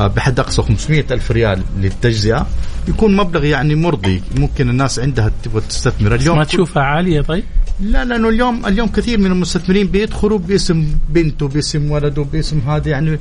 آه، 0.00 0.06
بحد 0.06 0.40
أقصى 0.40 0.62
500 0.62 1.04
ألف 1.10 1.30
ريال 1.30 1.62
للتجزئة 1.80 2.46
يكون 2.88 3.16
مبلغ 3.16 3.44
يعني 3.44 3.74
مرضي. 3.74 4.22
ممكن 4.36 4.68
الناس 4.70 4.98
عندها 4.98 5.30
تبغى 5.42 5.60
تستثمر. 5.68 6.14
اليوم 6.14 6.38
ما 6.38 6.44
تشوفها 6.44 6.82
عالية 6.82 7.20
طيب؟ 7.20 7.44
لا 7.82 8.04
لأنه 8.04 8.28
اليوم 8.28 8.66
اليوم 8.66 8.88
كثير 8.88 9.18
من 9.18 9.26
المستثمرين 9.26 9.86
بيدخلوا 9.86 10.38
باسم 10.38 10.86
بنته 11.08 11.48
باسم 11.48 11.90
ولده 11.90 12.22
باسم 12.32 12.58
هذا 12.66 12.88
يعني 12.88 13.18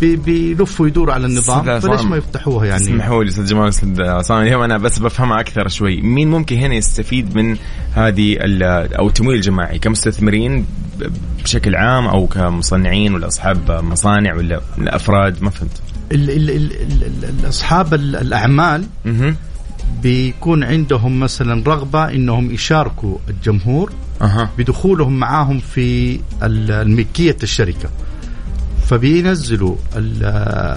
بي- 0.00 0.16
بيلفوا 0.16 0.86
يدوروا 0.86 1.14
على 1.14 1.26
النظام. 1.26 1.80
فليش 1.80 2.00
ما 2.10 2.16
يفتحوها 2.16 2.66
يعني؟ 2.66 2.82
اسمحوا 2.82 3.24
لي 3.24 3.30
أستاذ 3.30 3.44
جمال 3.44 3.68
أستاذ 3.68 4.02
عصام 4.02 4.42
اليوم 4.42 4.62
أنا 4.62 4.78
بس 4.78 4.98
بفهمها 4.98 5.40
أكثر 5.40 5.68
شوي. 5.68 6.00
مين 6.00 6.30
ممكن 6.30 6.56
هنا 6.56 6.74
يستفيد 6.74 7.36
من 7.36 7.56
هذه 7.94 8.36
أو 8.98 9.08
التمويل 9.08 9.36
الجماعي؟ 9.36 9.78
كمستثمرين 9.78 10.66
بشكل 11.44 11.74
عام 11.76 12.06
أو 12.06 12.26
كمصنعين 12.26 13.14
ولا 13.14 13.26
أصحاب 13.26 13.70
مصانع 13.70 14.34
ولا 14.34 14.60
أفراد؟ 14.78 15.42
ما 15.42 15.50
فهمت. 15.50 15.82
ال 16.12 16.30
ال 16.30 16.50
ال 16.50 16.72
ال 16.72 17.24
ال 17.44 17.48
اصحاب 17.48 17.94
ال- 17.94 18.16
الأعمال 18.16 18.84
بيكون 20.02 20.64
عندهم 20.64 21.20
مثلا 21.20 21.62
رغبة 21.66 22.04
إنهم 22.10 22.50
يشاركوا 22.50 23.18
الجمهور 23.28 23.92
أها. 24.22 24.50
بدخولهم 24.58 25.18
معاهم 25.18 25.58
في 25.58 26.14
ال- 26.42 26.70
الملكية 26.70 27.36
الشركة. 27.42 27.88
فبينزلوا 28.86 29.76
ال- 29.96 30.24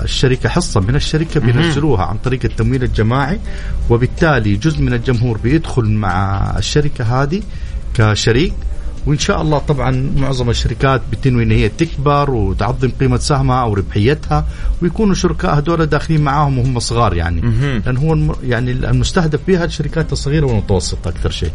الشركة 0.03 0.49
حصة 0.49 0.79
من 0.81 0.95
الشركة 0.95 1.39
بينزلوها 1.39 2.05
عن 2.05 2.17
طريق 2.17 2.39
التمويل 2.43 2.83
الجماعي 2.83 3.39
وبالتالي 3.89 4.55
جزء 4.55 4.81
من 4.81 4.93
الجمهور 4.93 5.37
بيدخل 5.37 5.85
مع 5.85 6.41
الشركة 6.57 7.23
هذه 7.23 7.41
كشريك. 7.93 8.53
وإن 9.05 9.17
شاء 9.17 9.41
الله 9.41 9.57
طبعا 9.57 10.09
معظم 10.17 10.49
الشركات 10.49 11.01
بتنوي 11.11 11.43
إن 11.43 11.51
هي 11.51 11.69
تكبر 11.69 12.31
وتعظم 12.31 12.89
قيمة 12.99 13.17
سهمها 13.17 13.61
أو 13.61 13.73
ربحيتها 13.73 14.45
ويكونوا 14.81 15.15
شركاء 15.15 15.57
هذول 15.57 15.85
داخلين 15.85 16.21
معاهم 16.21 16.59
وهم 16.59 16.79
صغار 16.79 17.13
يعني. 17.13 17.41
لأن 17.85 17.97
هو 17.97 18.35
يعني 18.43 18.71
المستهدف 18.71 19.39
بها 19.47 19.65
الشركات 19.65 20.11
الصغيرة 20.11 20.45
والمتوسطة 20.45 21.09
أكثر 21.09 21.29
شيء. 21.29 21.51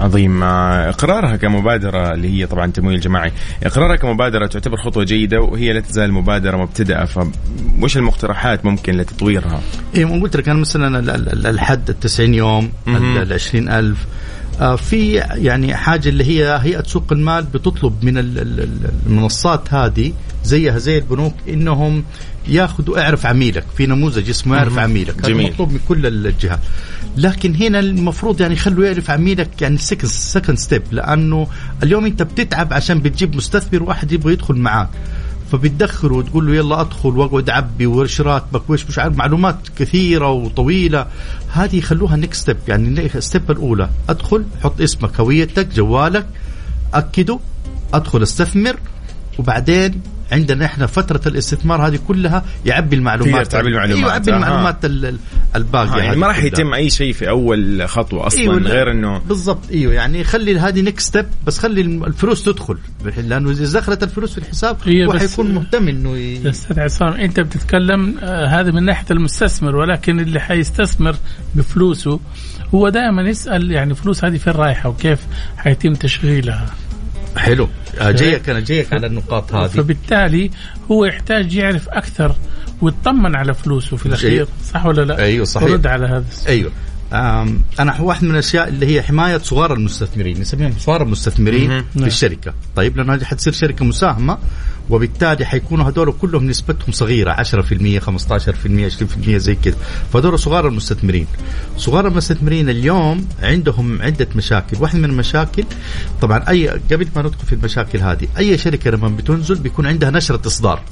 عظيم. 0.00 0.42
آه، 0.42 0.88
إقرارها 0.88 1.36
كمبادرة 1.36 2.12
اللي 2.14 2.28
هي 2.42 2.46
طبعا 2.46 2.66
تمويل 2.70 3.00
جماعي 3.00 3.32
إقرارها 3.62 3.96
كمبادرة 3.96 4.46
تعتبر 4.46 4.76
خطوة 4.76 5.04
جيدة 5.04 5.40
وهي 5.40 5.72
لا 5.72 5.80
تزال 5.80 6.12
مبادرة 6.12 6.56
مبتدئة. 6.56 7.04
فوش 7.04 7.96
المقترحات 7.96 8.64
ممكن 8.64 8.92
لتطويرها؟ 8.96 9.60
اي 9.96 10.04
قلت 10.04 10.36
لك 10.36 10.48
أنا 10.48 10.58
مثلا 10.58 10.98
ال- 10.98 11.10
ال- 11.10 11.46
الحد 11.46 11.90
ال 11.90 12.00
90 12.00 12.34
يوم. 12.34 12.70
ال 12.88 13.32
20000 13.32 13.96
آه، 13.98 14.45
في 14.76 15.12
يعني 15.14 15.74
حاجة 15.76 16.08
اللي 16.08 16.24
هي 16.24 16.58
هيئة 16.62 16.82
سوق 16.82 17.12
المال 17.12 17.44
بتطلب 17.44 18.04
من 18.04 18.18
ال- 18.18 18.38
ال- 18.38 18.60
ال- 18.60 18.90
المنصات 19.06 19.74
هذه 19.74 20.12
زيها 20.44 20.78
زي 20.78 20.98
البنوك 20.98 21.34
إنهم 21.48 22.04
ياخذوا 22.48 22.98
اعرف 23.04 23.26
عميلك 23.26 23.64
في 23.76 23.86
نموذج 23.86 24.28
اسمه 24.28 24.56
اعرف 24.58 24.78
عميلك 24.78 25.14
هذا. 25.18 25.28
مطلوب 25.50 25.72
من 25.72 25.80
كل 25.88 26.06
الجهات. 26.06 26.58
لكن 27.16 27.54
هنا 27.54 27.78
المفروض 27.80 28.40
يعني 28.40 28.54
يخلوا 28.54 28.86
اعرف 28.86 29.10
عميلك 29.10 29.62
يعني 29.62 29.78
second 29.78 30.10
second 30.10 30.58
step 30.58 30.82
لأنه 30.92 31.46
اليوم 31.82 32.04
أنت 32.04 32.22
بتتعب 32.22 32.72
عشان 32.72 33.00
بتجيب 33.00 33.36
مستثمر 33.36 33.82
واحد 33.82 34.12
يبغى 34.12 34.32
يدخل 34.32 34.54
معاك. 34.54 34.88
فبتدخله 35.52 36.14
وتقول 36.14 36.46
له 36.46 36.54
يلا 36.54 36.80
أدخل 36.80 37.08
وأقعد 37.08 37.50
أعبي 37.50 37.86
وايش 37.86 38.20
راتبك 38.20 38.70
وإيش 38.70 38.86
مش 38.86 38.98
عارف 38.98 39.16
معلومات 39.16 39.56
كثيرة 39.76 40.30
وطويلة. 40.30 41.06
هذه 41.52 41.76
يخلوها 41.76 42.16
next 42.16 42.42
step 42.42 42.56
يعني 42.68 43.06
ال 43.14 43.21
step 43.21 43.50
الأولى. 43.50 43.90
أدخل 44.08 44.44
حط 44.62 44.80
اسمك 44.80 45.20
هويتك 45.20 45.74
جوالك 45.74 46.26
أكده 46.94 47.38
أدخل 47.94 48.22
أستثمر 48.22 48.76
وبعدين 49.38 50.00
عندنا 50.32 50.64
إحنا 50.64 50.86
فترة 50.86 51.20
الاستثمار 51.28 51.86
هذه 51.86 51.98
كلها 52.08 52.44
يعبي 52.66 52.96
المعلومات 52.96 53.46
تعبي 53.52 53.68
المعلومات. 53.68 53.96
أيوه 53.98 54.10
يعبي 54.12 54.30
أها. 54.32 54.36
المعلومات 54.36 54.84
ال- 54.84 55.06
ال- 55.06 55.18
الباقية 55.56 56.00
آه 56.00 56.04
يعني 56.04 56.16
ما 56.16 56.26
راح. 56.26 56.42
يتم 56.44 56.74
أي 56.74 56.90
شيء 56.90 57.12
في 57.12 57.28
أول 57.28 57.88
خطوة 57.88 58.26
أصلا 58.26 58.40
أيوة. 58.40 58.56
غير 58.58 58.90
انه 58.90 59.18
بالضبط 59.18 59.70
إيوه 59.70 59.92
يعني 59.92 60.24
خلي 60.24 60.58
هذه 60.58 60.80
next 60.80 61.06
step 61.08 61.26
بس 61.46 61.58
خلي 61.58 61.80
الفلوس 61.80 62.44
تدخل 62.44 62.78
لأنه 63.16 63.50
إذا 63.50 63.78
دخلت 63.80 64.02
الفلوس 64.02 64.32
في 64.32 64.38
الحساب 64.38 64.76
هي 64.84 65.06
هو 65.06 65.12
حيكون 65.12 65.54
مهتم 65.54 65.88
إنه 65.88 66.16
ي... 66.16 66.42
يا 66.44 66.50
أستاذ 66.50 66.80
عصام 66.80 67.12
أنت 67.12 67.40
بتتكلم 67.40 68.14
آه 68.22 68.46
هذا 68.46 68.70
من 68.70 68.84
ناحية 68.84 69.06
المستثمر 69.10 69.76
ولكن 69.76 70.20
اللي 70.20 70.40
حيستثمر 70.40 71.16
بفلوسه 71.54 72.20
هو 72.74 72.88
دائما 72.88 73.22
يسأل 73.22 73.70
يعني 73.72 73.94
فلوس 73.94 74.24
هذه 74.24 74.36
فين 74.36 74.52
رايحة 74.52 74.88
وكيف 74.88 75.18
حيتم 75.56 75.92
تشغيلها 75.94 76.66
حلو 77.36 77.68
جايك 78.00 78.48
أنا 78.48 78.60
جايك 78.60 78.92
على 78.92 79.06
النقاط 79.06 79.54
هذه 79.54 79.68
فبالتالي 79.68 80.50
هو 80.90 81.04
يحتاج 81.04 81.54
يعرف 81.54 81.88
أكثر 81.88 82.34
ويطمن 82.82 83.36
على 83.36 83.54
فلوسه 83.54 83.96
في 83.96 84.06
الأخير. 84.06 84.46
صح 84.64 84.86
ولا 84.86 85.02
لا؟ 85.02 85.18
أيوة، 85.18 85.44
صحيح. 85.44 85.70
ورد 85.70 85.86
على 85.86 86.06
هذا 86.06 86.24
السؤال. 86.30 86.48
أيوه 86.48 86.72
أنا 87.12 88.00
واحد 88.00 88.24
من 88.24 88.30
الأشياء 88.30 88.68
اللي 88.68 88.86
هي 88.86 89.02
حماية 89.02 89.38
صغار 89.38 89.72
المستثمرين 89.72 90.40
نسميهم 90.40 90.74
صغار 90.78 91.02
المستثمرين. 91.02 91.82
في 91.82 92.06
الشركة. 92.06 92.54
طيب 92.76 92.96
لأنه 92.96 93.14
هذه 93.14 93.24
حتصير 93.24 93.52
شركة 93.52 93.84
مساهمة 93.84 94.38
وبالتالي 94.90 95.44
حيكونوا 95.44 95.88
هذول 95.88 96.12
كلهم 96.12 96.46
نسبتهم 96.46 96.92
صغيرة 96.92 97.32
10% 97.32 98.00
15% 98.00 98.86
20% 98.86 99.36
زي 99.36 99.54
كذا. 99.54 99.76
فهذول 100.12 100.38
صغار 100.38 100.68
المستثمرين. 100.68 101.26
صغار 101.76 102.06
المستثمرين 102.08 102.68
اليوم 102.68 103.28
عندهم 103.42 104.02
عدة 104.02 104.28
مشاكل. 104.36 104.76
واحد 104.80 104.98
من 104.98 105.04
المشاكل 105.04 105.64
طبعا 106.22 106.44
اي 106.48 106.68
قبل 106.68 107.08
ما 107.16 107.22
ندخل 107.22 107.46
في 107.46 107.52
المشاكل 107.52 107.98
هذه 107.98 108.28
أي 108.38 108.58
شركة 108.58 108.90
لما 108.90 109.08
بتنزل 109.08 109.54
بيكون 109.54 109.86
عندها 109.86 110.10
نشرة 110.10 110.46
إصدار. 110.46 110.82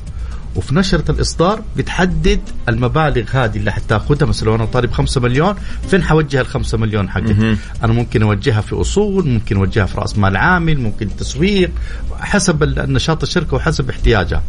وفي 0.56 0.74
نشرة 0.74 1.10
الإصدار 1.10 1.62
بتحدد 1.76 2.40
المبالغ 2.68 3.24
هذه 3.32 3.56
اللي 3.56 3.72
حتاخذها 3.72 4.26
مثلا 4.26 4.54
أنا 4.54 4.64
طالب 4.64 4.92
5 4.92 5.20
مليون 5.20 5.54
فين 5.88 6.02
حوجه 6.02 6.40
ال 6.40 6.46
5 6.46 6.78
مليون 6.78 7.10
حقتي 7.10 7.32
أنا 7.84 7.92
ممكن 7.92 8.22
أوجهها 8.22 8.60
في 8.60 8.74
أصول 8.80 9.28
ممكن 9.28 9.56
أوجهها 9.56 9.86
في 9.86 9.98
رأس 10.00 10.18
مال 10.18 10.36
عامل 10.36 10.80
ممكن 10.80 11.16
تسويق 11.16 11.70
حسب 12.20 12.62
ال- 12.62 12.78
النشاط 12.78 13.22
الشركة 13.22 13.54
وحسب 13.56 13.90
احتياجها. 13.90 14.42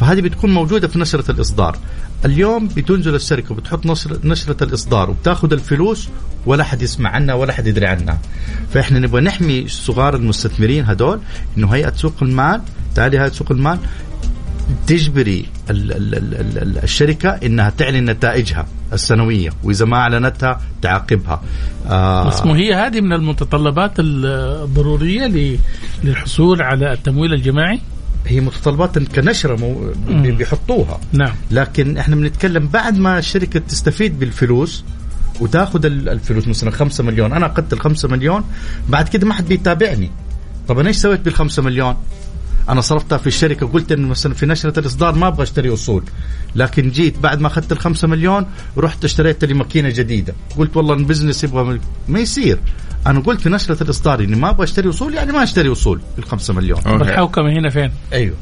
فهذه 0.00 0.20
بتكون 0.20 0.54
موجودة 0.54 0.88
في 0.88 0.98
نشرة 0.98 1.30
الإصدار. 1.30 1.78
اليوم 2.24 2.68
بتنزل 2.68 3.14
الشركة 3.14 3.52
وبتحط 3.52 3.86
نشر 3.86 4.18
نشرة 4.24 4.64
الإصدار 4.64 5.10
وبتاخذ 5.10 5.52
الفلوس 5.52 6.08
ولا 6.46 6.64
حد 6.64 6.82
يسمع 6.82 7.10
عنها 7.10 7.34
ولا 7.34 7.52
حد 7.52 7.66
يدري 7.66 7.86
عنها. 7.86 8.18
فإحنا 8.74 8.98
نبغى 8.98 9.20
نحمي 9.20 9.68
صغار 9.68 10.16
المستثمرين 10.16 10.84
هدول 10.84 11.20
إنه 11.58 11.68
هيئة 11.74 11.92
سوق 11.96 12.14
المال 12.22 12.60
تعالي 12.94 13.18
هيئة 13.18 13.28
سوق 13.32 13.52
المال 13.52 13.78
تجبري 14.86 15.46
ال 15.70 15.92
ال 15.92 16.14
ال 16.14 16.34
ال 16.34 16.58
ال 16.62 16.78
الشركة 16.82 17.28
إنها 17.30 17.70
تعلن 17.70 18.10
نتائجها 18.10 18.66
السنوية 18.92 19.50
وإذا 19.62 19.84
ما 19.84 19.96
أعلنتها 19.96 20.60
تعاقبها. 20.82 21.42
آه 21.88 22.28
بس 22.28 22.42
مو 22.46 22.54
هي 22.54 22.74
هذه 22.74 23.00
من 23.00 23.12
المتطلبات 23.12 23.92
الضرورية 23.98 25.56
للحصول 26.04 26.62
على 26.62 26.92
التمويل 26.92 27.32
الجماعي؟ 27.34 27.80
هي 28.26 28.40
متطلبات 28.40 28.98
كنشرة 28.98 29.56
مو. 29.56 29.92
بيحطوها. 30.08 31.00
نعم. 31.12 31.34
لكن 31.50 31.96
إحنا 31.96 32.16
بنتكلم 32.16 32.66
بعد 32.68 32.98
ما 32.98 33.18
الشركة 33.18 33.60
تستفيد 33.60 34.18
بالفلوس 34.18 34.84
وتاخذ 35.40 35.86
ال- 35.86 36.08
الفلوس 36.08 36.48
مثلا 36.48 36.70
5 36.70 37.04
مليون 37.04 37.32
أنا 37.32 37.46
اخذت 37.46 37.72
ال 37.72 37.80
5 37.80 38.08
مليون 38.08 38.44
بعد 38.88 39.08
كده 39.08 39.26
ما 39.26 39.34
حد 39.34 39.48
بيتابعني. 39.48 40.10
طب 40.68 40.78
أنا 40.78 40.88
إيش 40.88 40.96
سويت 40.96 41.20
بال 41.20 41.34
5 41.34 41.62
مليون؟ 41.62 41.94
أنا 42.68 42.80
صرفتها 42.80 43.18
في 43.18 43.26
الشركة 43.26 43.66
قلت 43.66 43.92
إنه 43.92 44.08
مثلا 44.08 44.34
في 44.34 44.46
نشرة 44.46 44.78
الإصدار 44.78 45.14
ما 45.14 45.28
أبغى 45.28 45.42
أشتري 45.42 45.74
أصول. 45.74 46.04
لكن 46.56 46.90
جيت 46.90 47.18
بعد 47.18 47.40
ما 47.40 47.46
أخذت 47.46 47.72
ال 47.72 47.78
5 47.78 48.08
مليون 48.08 48.46
رحت 48.78 49.04
اشتريت 49.04 49.44
لي 49.44 49.54
ماكينه 49.54 49.88
جديدة. 49.88 50.34
قلت 50.58 50.76
والله 50.76 50.94
البزنس 50.94 51.44
يبغى 51.44 51.80
ما 52.08 52.18
يصير. 52.18 52.58
أنا 53.06 53.20
قلت 53.20 53.40
في 53.40 53.48
نشرة 53.48 53.82
الإصدار 53.82 54.20
إني 54.20 54.36
ما 54.36 54.50
أبغى 54.50 54.64
أشتري 54.64 54.88
أصول 54.88 55.14
يعني 55.14 55.32
ما 55.32 55.42
أشتري 55.42 55.72
أصول 55.72 56.00
بال 56.16 56.24
5 56.24 56.54
مليون. 56.54 56.80
الحوكمه 56.86 57.52
هنا 57.52 57.70
فين؟ 57.70 57.92
أيوه. 58.12 58.36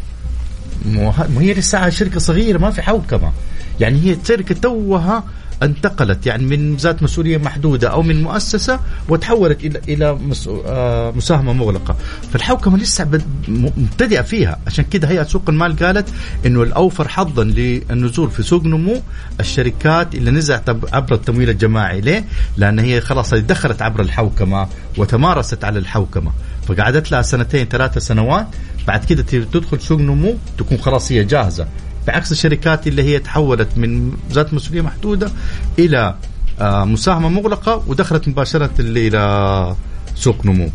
مو 0.87 1.11
هي 1.39 1.55
لسه 1.55 1.89
شركة 1.89 2.21
صغيرة 2.21 2.59
ما 2.59 2.71
في 2.71 2.83
حوكمة. 2.83 3.33
يعني 3.81 4.01
هي 4.03 4.17
شركة 4.29 4.55
توها 4.55 5.25
انتقلت 5.63 6.27
يعني 6.27 6.45
من 6.47 6.77
ذات 6.77 7.03
مسؤولية 7.03 7.39
محدودة 7.39 7.89
أو 7.89 8.03
من 8.03 8.23
مؤسسة 8.23 8.81
وتحولت 9.09 9.65
إلى 9.65 9.81
إلى 9.89 10.19
آه، 10.67 11.11
مساهمة 11.11 11.53
مغلقة. 11.53 11.97
فالحوكمة 12.33 12.77
لسه 12.79 13.09
مبتدئة 13.49 14.23
فيها. 14.23 14.59
عشان 14.67 14.85
كده 14.85 15.09
هيئه 15.09 15.23
سوق 15.23 15.43
المال 15.49 15.77
قالت 15.77 16.09
إنه 16.47 16.63
الأوفر 16.63 17.09
حظا 17.09 17.45
للنزول 17.45 18.31
في 18.31 18.43
سوق 18.43 18.65
نمو 18.65 19.03
الشركات 19.41 20.15
اللي 20.15 20.31
نزلت 20.31 20.69
عب- 20.69 20.85
عبر 20.93 21.15
التمويل 21.15 21.51
الجماعي. 21.51 22.01
ليه؟ 22.01 22.25
لأن 22.57 22.79
هي 22.79 23.01
خلاص 23.01 23.35
دخلت 23.35 23.83
عبر 23.83 24.01
الحوكمة 24.01 24.69
وتمارست 24.99 25.65
على 25.65 25.79
الحوكمة. 25.79 26.33
فقعدت 26.69 27.13
لها 27.13 27.23
سنتين 27.23 27.65
ثلاثة 27.67 28.01
سنوات. 28.01 28.47
بعد 28.87 29.05
كده 29.05 29.23
تدخل 29.23 29.81
سوق 29.81 29.99
نمو 30.01 30.35
تكون 30.59 30.79
خلاص 30.79 31.13
هي 31.13 31.25
جاهزة. 31.25 31.67
بعكس 32.07 32.33
الشركات 32.33 32.87
اللي 32.87 33.03
هي 33.03 33.19
تحولت 33.19 33.69
من 33.77 34.13
ذات 34.33 34.55
مسؤولية 34.55 34.83
محدودة 34.83 35.31
إلى 35.79 36.15
آه، 36.61 36.85
مساهمة 36.85 37.29
مغلقة 37.29 37.85
ودخلت 37.87 38.29
مباشرة 38.29 38.71
إلى 38.79 39.77
سوق 40.15 40.47
نمو. 40.47 40.71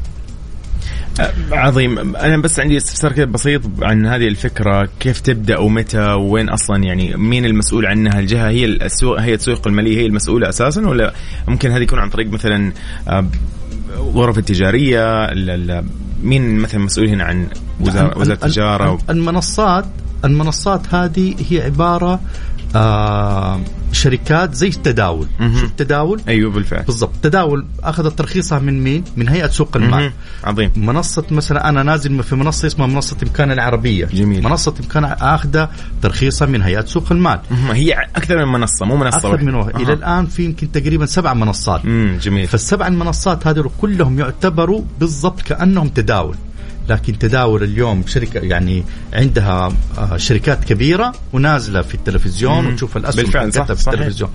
آه، 1.19 1.33
عظيم. 1.51 2.15
أنا 2.15 2.37
بس 2.37 2.59
عندي 2.59 2.77
استفسار 2.77 3.11
كذا 3.11 3.25
بسيط 3.25 3.61
عن 3.81 4.05
هذه 4.05 4.27
الفكرة. 4.27 4.89
كيف 4.99 5.19
تبدأ 5.19 5.59
ومتى 5.59 5.99
وين 6.11 6.49
أصلا؟ 6.49 6.83
يعني 6.83 7.17
مين 7.17 7.45
المسؤول 7.45 7.85
عنها؟ 7.85 8.19
الجهه 8.19 8.49
هي 8.49 8.65
السوق 8.65 9.19
هي 9.19 9.33
السوق 9.33 9.67
المالية 9.67 9.97
هي 9.97 10.05
المسؤولة 10.05 10.49
أساسا؟ 10.49 10.87
ولا 10.87 11.13
ممكن 11.47 11.71
هذه 11.71 11.81
يكون 11.81 11.99
عن 11.99 12.09
طريق 12.09 12.27
مثلا 12.31 12.71
آه، 13.07 13.25
غرف 13.97 14.37
التجارية؟ 14.37 15.25
ال- 15.25 15.49
ال- 15.71 15.85
مين 16.23 16.57
مثلا 16.57 16.81
مسؤول 16.81 17.09
هنا 17.09 17.23
عن 17.23 17.47
وزارة 17.79 18.21
التجارة؟ 18.33 18.99
المنصات 19.09 19.85
المنصات 20.25 20.93
هذه 20.93 21.35
هي 21.49 21.61
عبارة 21.61 22.19
آه 22.75 23.59
شركات 23.91 24.53
زي 24.55 24.67
التداول 24.67 25.27
مهم. 25.39 25.53
شوف 25.55 25.63
التداول 25.63 26.21
أيوه 26.27 26.51
بالفعل 26.51 26.83
بالضبط 26.83 27.11
تداول 27.23 27.65
أخذت 27.83 28.17
ترخيصها 28.17 28.59
من 28.59 28.83
مين 28.83 29.03
من 29.17 29.29
هيئة 29.29 29.47
سوق 29.47 29.77
المال 29.77 29.99
مهم. 30.03 30.11
عظيم 30.43 30.71
منصة 30.75 31.23
مثلا 31.31 31.69
أنا 31.69 31.83
نازل 31.83 32.23
في 32.23 32.35
منصة 32.35 32.67
اسمها 32.67 32.87
منصة 32.87 33.17
إمكان 33.23 33.51
العربية 33.51 34.05
جميل. 34.05 34.43
منصة 34.43 34.73
إمكان 34.79 35.03
أخذ 35.05 35.65
ترخيصها 36.01 36.45
من 36.45 36.61
هيئة 36.61 36.85
سوق 36.85 37.11
المال 37.11 37.39
مهم. 37.51 37.71
هي 37.71 37.93
أكثر 38.15 38.45
من 38.45 38.51
منصة 38.51 38.85
مو 38.85 38.95
منصة 38.97 39.29
واحدة. 39.29 39.45
من 39.45 39.55
واحد. 39.55 39.75
أها. 39.75 39.81
إلى 39.81 39.93
الآن 39.93 40.25
في 40.25 40.43
يمكن 40.45 40.71
تقريبا 40.71 41.05
سبع 41.05 41.33
منصات 41.33 41.85
امم 41.85 42.17
جميل 42.21 42.47
فالسبع 42.47 42.87
المنصات 42.87 43.47
هذول 43.47 43.69
كلهم 43.81 44.19
يعتبروا 44.19 44.81
بالضبط 44.99 45.41
كأنهم 45.41 45.87
تداول 45.89 46.35
لكن 46.89 47.19
تداول 47.19 47.63
اليوم 47.63 48.03
شركة 48.07 48.39
يعني 48.39 48.83
عندها 49.13 49.73
آه، 49.97 50.17
شركات 50.17 50.63
كبيرة 50.63 51.13
ونازلة 51.33 51.81
في 51.81 51.95
التلفزيون 51.95 52.63
مم. 52.63 52.73
وتشوف 52.73 52.97
صح، 52.97 53.23
حقتها 53.23 53.75
في. 53.75 53.87
التلفزيون 53.87 54.29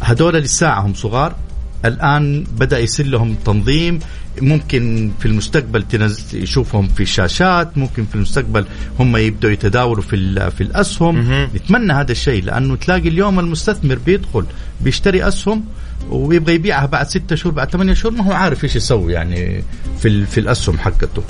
هذول 0.00 0.34
لساعهم 0.34 0.94
صغار 0.94 1.36
الآن 1.84 2.44
بدأ 2.58 2.78
يصير 2.78 3.06
لهم 3.06 3.34
تنظيم 3.44 3.98
ممكن 4.42 5.10
في 5.20 5.26
المستقبل 5.26 5.82
تنز... 5.82 6.34
يشوفهم 6.34 6.88
في 6.88 7.02
الشاشات 7.02 7.78
ممكن 7.78 8.04
في 8.04 8.14
المستقبل 8.14 8.66
هم 9.00 9.16
يبدأوا 9.16 9.52
يتداولوا 9.52 10.02
في 10.02 10.50
في 10.50 10.60
الأسهم 10.60 11.14
مهم. 11.16 11.48
نتمنى 11.54 11.92
هذا 11.92 12.12
الشيء 12.12 12.44
لأنه 12.44 12.76
تلاقي 12.76 13.08
اليوم 13.08 13.40
المستثمر 13.40 13.98
بيدخل 14.06 14.46
بيشتري 14.80 15.28
أسهم 15.28 15.64
ويبغى 16.10 16.54
يبيعها 16.54 16.86
بعد 16.86 17.08
ستة 17.08 17.36
شهور 17.36 17.54
بعد 17.54 17.70
ثمانية 17.70 17.94
شهور 17.94 18.14
ما 18.14 18.24
هو 18.24 18.32
عارف 18.32 18.64
إيش 18.64 18.76
يسوي 18.76 19.12
يعني 19.12 19.64
في 19.98 20.26
في 20.26 20.40
الأسهم 20.40 20.78
حقته 20.78 21.22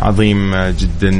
عظيم 0.00 0.56
جدا. 0.56 1.10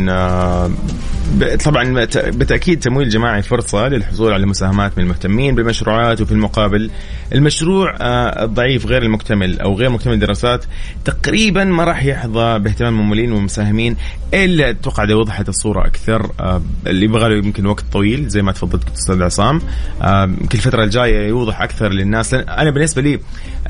طبعا 1.65 2.07
بالتأكيد 2.15 2.81
تمويل 2.81 3.09
جماعي 3.09 3.43
فرصة 3.43 3.89
للحصول 3.89 4.33
على 4.33 4.47
مساهمات 4.47 4.99
من 4.99 5.05
المهتمين 5.05 5.55
بالمشروعات 5.55 6.21
وفي 6.21 6.33
المقابل 6.33 6.91
المشروع 7.33 7.97
آه، 8.01 8.45
الضعيف 8.45 8.87
غير 8.87 9.03
المكتمل 9.03 9.61
أو 9.61 9.75
غير 9.75 9.91
مكتمل 9.91 10.15
الدراسات 10.15 10.65
تقريبا 11.05 11.65
ما 11.65 11.85
راح 11.85 12.05
يحظى 12.05 12.59
باهتمام 12.59 12.95
الممولين 12.95 13.33
والمساهمين 13.33 13.97
إلا 14.35 14.71
أتوقع 14.71 15.05
اذا 15.05 15.15
وضحت 15.15 15.49
الصورة 15.49 15.87
أكثر 15.87 16.31
آه، 16.41 16.62
اللي 16.87 17.05
يبغى 17.05 17.29
له 17.29 17.37
يمكن 17.47 17.67
وقت 17.67 17.85
طويل 17.93 18.29
زي 18.29 18.43
ما 18.43 18.53
تفضلت 18.53 18.89
أستاذ 18.95 19.23
عصام. 19.23 19.61
آه، 20.03 20.25
يمكن 20.25 20.59
الفترة 20.59 20.85
الجاية 20.85 21.29
يوضح 21.29 21.62
أكثر 21.62 21.93
للناس. 21.93 22.35
أنا 22.35 22.71
بالنسبة 22.71 23.03
لي 23.03 23.21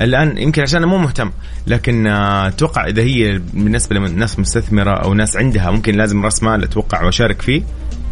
الآن 0.01 0.37
يمكن 0.37 0.61
عشان 0.61 0.77
أنا 0.77 0.91
مو 0.91 0.97
مهتم 0.97 1.31
لكن 1.67 2.07
أتوقع 2.07 2.87
إذا 2.87 3.01
هي 3.01 3.41
بالنسبة 3.53 3.95
لناس 3.95 4.39
مستثمرة 4.39 4.91
أو 4.91 5.13
ناس 5.13 5.37
عندها 5.37 5.71
ممكن 5.71 5.95
لازم 5.95 6.25
رأس 6.25 6.43
مال 6.43 6.63
أتوقع 6.63 7.03
وأشارك 7.03 7.41
فيه. 7.47 7.61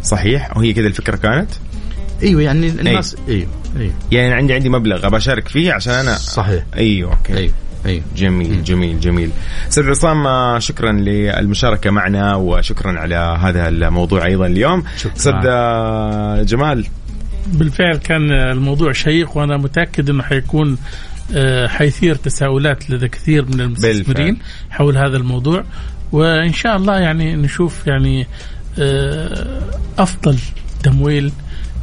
صحيح؟ 0.02 0.56
وهي 0.56 0.72
كذا 0.72 0.86
الفكرة 0.86 1.16
كانت؟ 1.16 1.50
أيوه 2.22 2.42
يعني 2.42 2.68
الناس 2.68 3.16
أيوه 3.28 3.46
أيوه. 3.76 3.92
يعني 4.12 4.34
عندي 4.34 4.54
عندي 4.54 4.68
مبلغ 4.68 5.06
ابى 5.06 5.16
اشارك 5.16 5.48
فيه 5.48 5.72
عشان 5.72 5.92
أنا 5.92 6.14
صحيح. 6.14 6.64
أيوه 6.76 7.10
أوكي. 7.12 7.36
أيوه 7.36 7.52
أيوه. 7.86 8.02
جميل 8.16 8.64
جميل 8.64 9.00
جميل. 9.00 9.30
أستاذ 9.68 9.90
عصام 9.90 10.26
آه، 10.26 10.58
شكرا 10.58 10.92
للمشاركة 10.92 11.90
معنا 11.90 12.34
وشكرا 12.36 12.98
على 13.00 13.16
هذا 13.40 13.68
الموضوع 13.68 14.26
أيضا 14.26 14.46
اليوم. 14.46 14.84
شكراً. 14.96 15.12
أستاذ 15.16 15.34
آه، 15.46 16.42
جمال. 16.42 16.86
بالفعل 17.46 17.96
كان 17.96 18.32
الموضوع 18.32 18.92
شيق 18.92 19.36
وأنا 19.36 19.56
متأكد 19.56 20.10
إنه 20.10 20.22
حيكون 20.22 20.78
آه، 21.34 21.66
حيثير 21.66 22.14
تساؤلات 22.14 22.90
لدى 22.90 23.08
كثير 23.08 23.44
من 23.44 23.60
المستثمرين 23.60 24.34
بالفعل. 24.34 24.36
حول 24.70 24.98
هذا 24.98 25.16
الموضوع. 25.16 25.64
وإن 26.12 26.52
شاء 26.52 26.76
الله 26.76 26.98
يعني 26.98 27.36
نشوف 27.36 27.86
يعني 27.86 28.26
آه، 28.78 29.60
أفضل 29.98 30.38
تمويل 30.82 31.32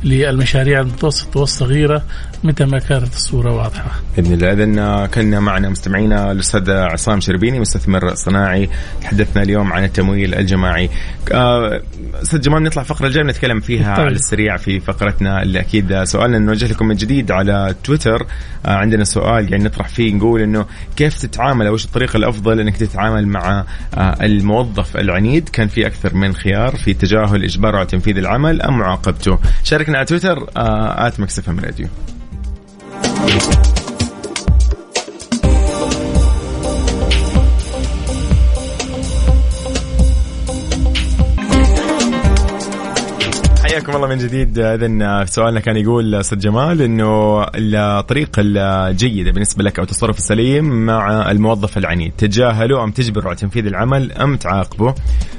للمشاريع 0.03 0.79
المتوسطة 0.79 1.39
والصغيرة 1.39 2.03
متى 2.43 2.65
ما 2.65 2.79
كانت 2.79 3.13
الصورة 3.13 3.51
واضحة. 3.51 3.91
بإذن 4.17 4.33
الله. 4.33 4.51
اذا 4.51 5.05
كنا 5.05 5.39
معنا 5.39 5.69
مستمعينا 5.69 6.31
الأستاذ 6.31 6.71
عصام 6.71 7.19
شربيني 7.19 7.59
مستثمر 7.59 8.13
صناعي. 8.13 8.69
تحدثنا 9.01 9.43
اليوم 9.43 9.73
عن 9.73 9.83
التمويل 9.83 10.35
الجماعي. 10.35 10.89
آه، 11.33 11.81
أستاذ 12.21 12.41
جمال 12.41 12.63
نطلع 12.63 12.81
الفقره 12.81 13.07
الجايه 13.07 13.23
نتكلم 13.23 13.59
فيها 13.59 13.95
طيب. 13.95 14.05
على 14.05 14.15
السريع 14.15 14.57
في 14.57 14.79
فقرتنا 14.79 15.43
اللي 15.43 15.59
أكيد 15.59 16.03
سؤالنا 16.03 16.39
نوجه 16.39 16.65
لكم 16.65 16.87
من 16.87 16.95
جديد 16.95 17.31
على 17.31 17.75
تويتر. 17.83 18.25
آه، 18.65 18.69
عندنا 18.69 19.03
سؤال 19.03 19.51
يعني 19.51 19.63
نطرح 19.63 19.87
فيه 19.87 20.13
نقول 20.13 20.41
إنه 20.41 20.65
كيف 20.95 21.21
تتعامل 21.21 21.67
أو 21.67 21.73
إيش 21.73 21.85
الطريقة 21.85 22.17
الأفضل 22.17 22.59
إنك 22.59 22.77
تتعامل 22.77 23.27
مع 23.27 23.65
آه، 23.93 24.17
الموظف 24.21 24.97
العنيد؟ 24.97 25.49
كان 25.49 25.67
في 25.67 25.87
أكثر 25.87 26.15
من 26.15 26.33
خيار 26.33 26.75
في 26.75 26.93
تجاهل 26.93 27.43
إجباره 27.43 27.77
على 27.77 27.85
تنفيذ 27.85 28.17
العمل 28.17 28.61
أم 28.61 28.77
معاقبته؟ 28.77 29.39
شاركنا 29.63 29.92
على 29.95 30.05
تويتر 30.05 30.49
آه، 30.57 31.07
at 31.07 31.19
MixFM 31.19 31.59
Radio. 31.59 31.87
حياكم 43.73 43.95
الله 43.95 44.07
من 44.07 44.17
جديد. 44.17 44.59
اذا 44.59 45.25
سؤالنا 45.25 45.59
كان 45.59 45.77
يقول 45.77 46.15
أستاذ 46.15 46.39
جمال 46.39 46.81
إنه 46.81 47.43
الطريقة 47.55 48.41
الجيدة 48.45 49.31
بالنسبة 49.31 49.63
لك 49.63 49.79
أو 49.79 49.83
التصرف 49.83 50.17
السليم 50.17 50.85
مع 50.85 51.31
الموظف 51.31 51.77
العنيد 51.77 52.11
تجاهله 52.17 52.83
أم 52.83 52.91
تجبره 52.91 53.27
على 53.27 53.35
تنفيذ 53.35 53.65
العمل 53.65 54.11
أم 54.11 54.37
تعاقبه؟ 54.37 54.95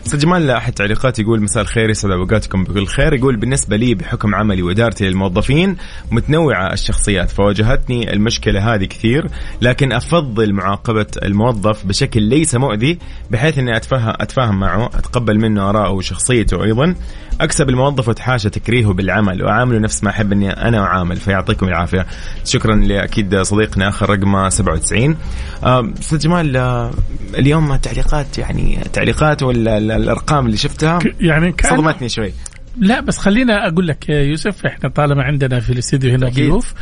أستاذ 0.07 0.19
جمال 0.19 0.51
أحد 0.51 0.73
تعليقات 0.73 1.19
يقول 1.19 1.43
مساء 1.43 1.63
الخير 1.63 1.91
يسعد 1.91 2.11
أوقاتكم 2.11 2.65
بكل 2.65 2.87
خير. 2.87 3.15
يقول 3.15 3.37
بالنسبة 3.37 3.77
لي 3.77 3.95
بحكم 3.95 4.35
عملي 4.35 4.63
وإدارتي 4.63 5.09
للموظفين 5.09 5.77
متنوعة 6.11 6.73
الشخصيات 6.73 7.31
فواجهتني 7.31 8.13
المشكلة 8.13 8.75
هذه 8.75 8.85
كثير 8.85 9.27
لكن 9.63 9.93
أفضل 9.93 10.53
معاقبة 10.53 11.07
الموظف 11.23 11.87
بشكل 11.87 12.23
ليس 12.23 12.55
مؤذي 12.55 12.99
بحيث 13.31 13.59
إني 13.59 13.77
اتفهم 13.77 14.15
أتفاهم 14.21 14.61
معه 14.61 14.87
أتقبل 14.87 15.41
منه 15.41 15.71
آراءه 15.71 15.91
وشخصيته 15.91 16.65
أيضا. 16.65 16.95
أكسب 17.41 17.69
الموظف 17.69 18.09
واتحاشى 18.25 18.51
تكريهه 18.51 18.93
بالعمل 18.93 19.43
وأعامله 19.43 19.79
نفس 19.79 20.05
ما 20.05 20.11
أحب 20.11 20.33
إني 20.33 20.51
أنا 20.51 20.79
أعامل 20.79 21.17
فيعطيكم 21.17 21.69
العافية. 21.69 22.07
شكرا 22.45 22.75
لأكيد 22.77 23.37
صديقنا 23.43 23.89
آخر 23.89 24.11
رقمه 24.11 24.49
97 24.49 25.17
أستاذ 25.63 26.19
جمال 26.19 26.57
آه، 26.57 26.91
اليوم 27.39 27.77
تعليقات 27.77 28.39
يعني 28.39 28.79
تعليقات 28.93 29.43
ولا 29.43 29.79
الأرقام 29.79 30.47
اللي 30.47 30.57
شفتها؟ 30.57 30.99
يعني 31.21 31.55
صدمتني 31.63 32.09
شوي. 32.09 32.33
لا 32.79 33.01
بس 33.01 33.19
خلينا 33.19 33.69
أقول 33.69 33.89
لك 33.89 34.09
يا 34.09 34.23
يوسف 34.23 34.67
إحنا 34.67 34.89
طالما 34.89 35.23
عندنا 35.23 35.61
في 35.61 35.73
الاستديو 35.73 36.15
هنا 36.15 36.29
ضيوف 36.29 36.75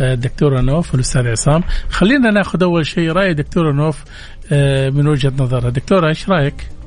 الدكتور 0.00 0.60
نوف 0.60 0.92
والأستاذ 0.92 1.28
عصام. 1.28 1.62
خلينا 1.90 2.30
ناخذ 2.30 2.62
أول 2.62 2.86
شيء 2.86 3.12
رأي 3.12 3.34
دكتور 3.34 3.72
نوف 3.72 4.04
آه، 4.52 4.90
من 4.90 5.08
وجهة 5.08 5.32
نظرها 5.38 5.70
دكتوره 5.70 6.08
إيش 6.08 6.28
رأيك؟ 6.28 6.77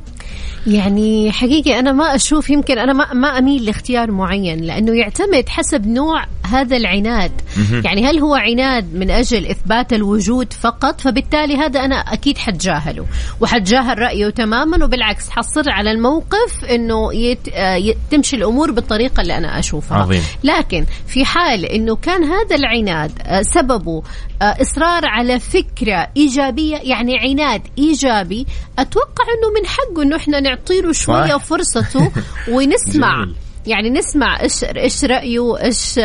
يعني 0.68 1.32
حقيقي 1.32 1.80
أنا 1.80 1.92
ما 1.92 2.16
أشوف 2.16 2.50
يمكن 2.50 2.78
أنا 2.78 2.94
ما, 2.94 3.14
ما 3.14 3.38
أميل 3.38 3.66
لاختيار 3.66 4.12
معين 4.12 4.60
لأنه 4.60 4.94
يعتمد 4.94 5.50
حسب 5.50 5.88
نوع 5.88 6.26
هذا 6.46 6.78
العناد. 6.78 7.32
يعني 7.86 8.06
هل 8.06 8.20
هو 8.20 8.36
عناد 8.36 8.94
من 8.94 9.12
أجل 9.12 9.46
إثبات 9.46 9.94
الوجود 9.94 10.54
فقط؟ 10.54 11.02
فبالتالي 11.02 11.56
هذا 11.58 11.80
أنا 11.80 11.96
أكيد 11.96 12.38
حتجاهله 12.38 13.06
وحتجاهل 13.42 14.00
رأيه 14.00 14.30
تماما 14.30 14.86
وبالعكس 14.86 15.30
حصر 15.30 15.64
على 15.68 15.92
الموقف 15.92 16.66
أنه 16.70 17.14
يت... 17.14 17.48
يت... 17.58 17.98
تمشي 18.12 18.36
الأمور 18.36 18.72
بالطريقة 18.72 19.22
اللي 19.22 19.38
أنا 19.38 19.60
أشوفها. 19.60 19.98
عظيم. 19.98 20.22
لكن 20.44 20.86
في 21.08 21.26
حال 21.26 21.66
أنه 21.66 21.96
كان 21.96 22.24
هذا 22.24 22.56
العناد 22.56 23.12
سببه 23.42 24.04
إصرار 24.42 25.06
على 25.06 25.40
فكرة 25.40 26.10
إيجابية 26.18 26.78
يعني 26.78 27.20
عناد 27.20 27.62
إيجابي. 27.78 28.48
أتوقع 28.80 29.24
أنه 29.24 29.62
من 29.62 29.68
حقه 29.68 30.04
أنه 30.04 30.16
إحنا 30.16 30.40
نعطي 30.40 30.82
له 30.82 30.92
شوية 30.92 31.38
فرصته 31.38 32.12
ونسمع 32.54 33.26
يعني 33.68 33.90
نسمع 33.90 34.42
إيش 34.42 34.64
إيش 34.64 35.06
رأيه 35.06 35.58
إيش 35.64 36.00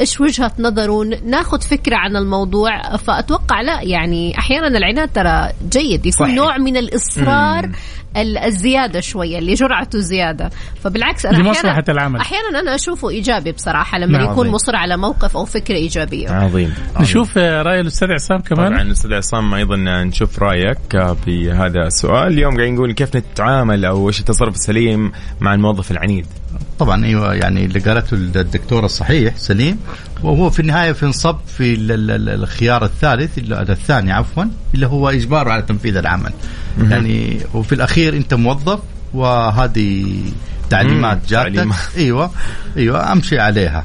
إيش 0.00 0.20
وجهة 0.20 0.52
نظره 0.58 1.04
ناخذ 1.26 1.60
فكرة 1.60 1.96
عن 1.96 2.16
الموضوع. 2.16 2.96
فأتوقع 2.96 3.60
لا 3.60 3.82
يعني 3.82 4.38
أحيانا 4.38 4.66
العناد 4.66 5.08
ترى 5.08 5.48
جيد 5.68 6.06
يكون 6.06 6.26
صحيح. 6.26 6.34
نوع 6.34 6.58
من 6.58 6.76
الإصرار 6.76 7.66
مم. 7.66 7.72
الزيادة 8.16 9.00
شوية 9.00 9.38
اللي 9.38 9.54
جرعته 9.54 9.98
زيادة. 9.98 10.50
فبالعكس 10.84 11.26
أنا 11.26 11.50
أحيانا 11.50 11.84
العمل. 11.88 12.20
أحيانا 12.20 12.60
أنا 12.60 12.74
أشوفه 12.74 13.08
إيجابي 13.10 13.52
بصراحة 13.52 13.98
لما 13.98 14.18
نعم. 14.18 14.32
يكون 14.32 14.48
مصر 14.48 14.76
على 14.76 14.96
موقف 14.96 15.36
أو 15.36 15.44
فكرة 15.44 15.74
إيجابية. 15.74 16.30
عظيم, 16.30 16.74
نشوف 17.00 17.38
رأي 17.38 17.80
الأستاذ 17.80 18.12
عصام 18.12 18.40
كمان. 18.40 18.68
طبعا 18.68 18.82
الاستاذ 18.82 19.14
عصام 19.14 19.54
أيضا 19.54 19.76
نشوف 19.76 20.38
رأيك 20.38 21.14
في 21.24 21.50
هذا 21.50 21.86
السؤال. 21.86 22.32
اليوم 22.32 22.56
قاعدين 22.56 22.74
نقول 22.74 22.92
كيف 22.92 23.16
نتعامل 23.16 23.84
أو 23.84 24.08
إيش 24.08 24.20
التصرف 24.20 24.54
السليم 24.54 25.12
مع 25.40 25.54
الموظف 25.54 25.90
العنيد؟ 25.90 26.26
طبعا 26.78 27.04
أيوه 27.04 27.34
يعني 27.34 27.64
اللي 27.64 27.78
قالته 27.80 28.14
الدكتور 28.14 28.84
الصحيح 28.84 29.36
سليم 29.36 29.78
وهو 30.22 30.50
في 30.50 30.60
النهاية 30.60 30.92
في 30.92 31.06
انصب 31.06 31.36
في 31.56 31.74
الخيار 31.80 32.84
الثالث 32.84 33.38
الثاني 33.52 34.12
عفوا 34.12 34.44
اللي 34.74 34.86
هو 34.86 35.08
إجباره 35.08 35.50
على 35.50 35.62
تنفيذ 35.62 35.96
العمل. 35.96 36.32
يعني 36.90 37.40
وفي 37.54 37.74
الأخير 37.74 38.16
أنت 38.16 38.34
موظف 38.34 38.78
وهذه 39.14 40.16
تعليمات 40.70 41.18
جاتك 41.28 41.46
أيوه 41.96 42.30
أيوه 42.76 43.12
أمشي 43.12 43.38
عليها. 43.38 43.84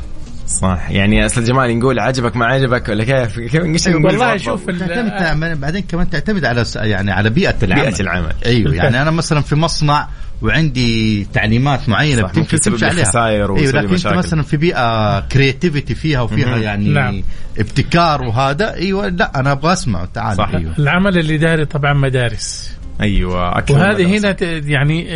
صح. 0.49 0.89
يعني 0.89 1.25
أستاذ 1.25 1.45
جمال 1.45 1.79
نقول 1.79 1.99
عجبك 1.99 2.35
ما 2.35 2.45
عجبك 2.45 2.89
ولا 2.89 3.03
كيف؟ 3.03 3.39
كيف 3.39 3.87
والله 3.87 4.37
شوف 4.37 4.65
تعتمد 4.69 5.59
بعدين 5.59 5.81
كمان 5.81 6.09
تعتمد 6.09 6.45
على 6.45 6.65
يعني 6.75 7.11
على 7.11 7.29
بيئة 7.29 7.55
العمل. 7.63 7.81
بيئة 7.81 8.01
العمل. 8.01 8.33
أيوه 8.45 8.75
يعني 8.75 9.01
أنا 9.01 9.11
مثلا 9.11 9.41
في 9.41 9.55
مصنع 9.55 10.07
وعندي 10.41 11.27
تعليمات 11.33 11.89
معينة 11.89 12.21
بتمشي 12.21 12.85
عليها. 12.85 13.25
أيوه 13.25 13.71
لكن 13.71 13.93
أنت 13.93 14.07
مثلا 14.07 14.43
في 14.43 14.57
بيئة 14.57 15.19
كرياتيفيتي 15.19 15.95
فيها 15.95 16.21
وفيها 16.21 16.57
يعني 16.57 16.89
نعم. 16.89 17.23
ابتكار 17.59 18.21
وهذا 18.21 18.73
أيوه 18.73 19.07
لا 19.07 19.39
أنا 19.39 19.51
أبغى 19.51 19.73
أسمع. 19.73 20.05
تعال 20.05 20.37
صح. 20.37 20.49
أيوة. 20.49 20.73
العمل 20.79 21.17
الاداري 21.17 21.65
طبعا 21.65 21.93
مدارس. 21.93 22.71
أيوه 23.01 23.63
وهذه 23.71 24.17
هنا 24.17 24.35
يعني 24.41 25.07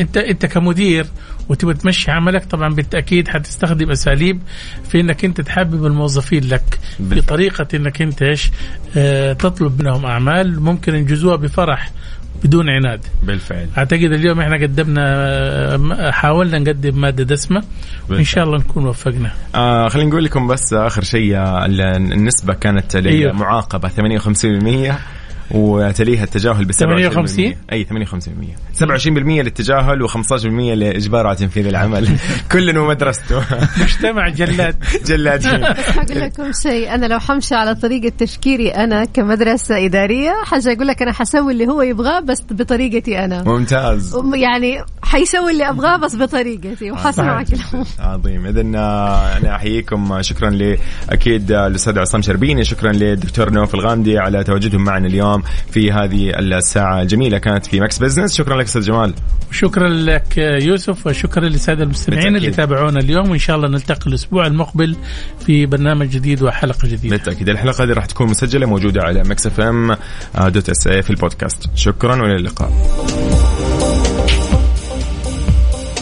انت 0.00 0.16
أنت 0.16 0.46
كمدير 0.46 1.06
وتبغى 1.48 1.74
تمشي 1.74 2.10
عملك 2.10 2.44
طبعا 2.44 2.74
بالتأكيد 2.74 3.28
حتستخدم 3.28 3.90
أساليب 3.90 4.40
في 4.88 5.00
إنك 5.00 5.24
أنت 5.24 5.40
تحبب 5.40 5.86
الموظفين 5.86 6.48
لك 6.48 6.78
بطريقه 7.00 7.66
إنك 7.74 8.02
أنت 8.02 8.22
إيش 8.22 8.50
آه 8.96 9.32
تطلب 9.32 9.82
منهم 9.82 10.06
أعمال 10.06 10.60
ممكن 10.60 10.94
ينجزوها 10.94 11.36
بفرح 11.36 11.90
بدون 12.44 12.68
عناد. 12.70 13.00
بالفعل. 13.22 13.68
أعتقد 13.78 14.12
اليوم 14.12 14.40
إحنا 14.40 14.62
قدمنا 14.62 16.10
حاولنا 16.12 16.58
نقدم 16.58 17.00
مادة 17.00 17.24
دسمة 17.24 17.62
وإن 18.10 18.24
شاء 18.24 18.44
الله 18.44 18.58
نكون 18.58 18.86
وفقنا. 18.86 19.30
آه 19.54 19.88
خلينا 19.88 20.08
نقول 20.10 20.24
لكم 20.24 20.46
بس 20.46 20.72
آخر 20.72 21.02
شيء 21.02 21.38
النسبة 21.96 22.54
كانت 22.54 22.96
للمعاقبة 22.96 23.88
58% 23.88 24.94
وتليها 25.50 26.24
التجاهل 26.24 26.64
ب 26.64 26.72
58 26.72 27.54
أي 27.72 27.84
58% 27.84 28.78
27% 28.80 29.06
للتجاهل 29.16 30.08
و15% 30.08 30.44
لإجبار 30.46 31.26
على 31.26 31.36
تنفيذ 31.36 31.66
العمل. 31.66 32.08
كل 32.52 32.78
ومدرسته 32.78 33.42
مجتمع 33.82 34.28
جلاد. 34.28 34.76
جلاد. 35.08 35.46
أقول 35.46 36.20
لكم 36.20 36.50
شيء 36.62 36.94
أنا 36.94 37.06
لو 37.06 37.18
حمشي 37.18 37.54
على 37.54 37.74
طريقة 37.74 38.12
تفكيري 38.18 38.68
أنا 38.68 39.04
كمدرسة 39.04 39.84
إدارية 39.84 40.32
حاجة 40.44 40.72
أقول 40.72 40.86
لك 40.86 41.02
أنا 41.02 41.12
حسوي 41.12 41.52
اللي 41.52 41.66
هو 41.66 41.82
يبغاه 41.82 42.20
بس 42.20 42.42
بطريقتي 42.50 43.24
أنا. 43.24 43.42
ممتاز. 43.42 44.16
يعني 44.34 44.82
حيسوي 45.02 45.50
اللي 45.50 45.68
أبغاه 45.68 45.96
بس 45.96 46.16
بطريقتي 46.16 46.90
وحسمع 46.90 47.42
كلامه. 47.42 47.86
عظيم. 47.98 48.46
اذا 48.46 48.60
آه، 48.78 49.36
أنا 49.38 49.56
أحييكم. 49.56 50.22
شكرا 50.22 50.50
لاكيد 50.50 51.52
الأستاذ 51.52 51.98
عصام 51.98 52.22
شربيني 52.22 52.64
شكرا 52.64 52.92
للدكتور 52.92 53.50
نوف 53.50 53.74
الغامدي 53.74 54.18
على 54.18 54.44
تواجدهم 54.44 54.84
معنا 54.84 55.06
اليوم. 55.06 55.33
في 55.70 55.92
هذه 55.92 56.30
الساعة. 56.38 57.02
الجميلة 57.02 57.38
كانت 57.38 57.66
في 57.66 57.80
Mix 57.80 57.98
Business. 57.98 58.34
شكرا 58.34 58.56
لك 58.56 58.64
أستاذ 58.64 58.82
جمال. 58.82 59.14
شكرا 59.50 59.88
لك 59.88 60.38
يوسف 60.38 61.06
وشكرا 61.06 61.48
للسادة 61.48 61.84
المستمعين 61.84 62.36
اللي 62.36 62.50
تابعونا 62.50 63.00
اليوم. 63.00 63.30
وإن 63.30 63.38
شاء 63.38 63.56
الله 63.56 63.68
نلتقي 63.68 64.06
الأسبوع 64.06 64.46
المقبل 64.46 64.96
في 65.46 65.66
برنامج 65.66 66.08
جديد 66.08 66.42
وحلقة 66.42 66.88
جديدة. 66.88 67.16
بالتأكيد. 67.16 67.48
الحلقة 67.48 67.84
هذه 67.84 67.92
راح 67.92 68.06
تكون 68.06 68.30
مسجلة 68.30 68.66
موجودة 68.66 69.02
على 69.02 69.22
Mix 69.22 69.46
FM 69.46 69.96
dot 70.48 70.68
SA 70.70 70.88
في 70.88 71.10
البودكاست. 71.10 71.64
شكرا 71.74 72.22
وإلى 72.22 72.36
اللقاء. 72.36 72.72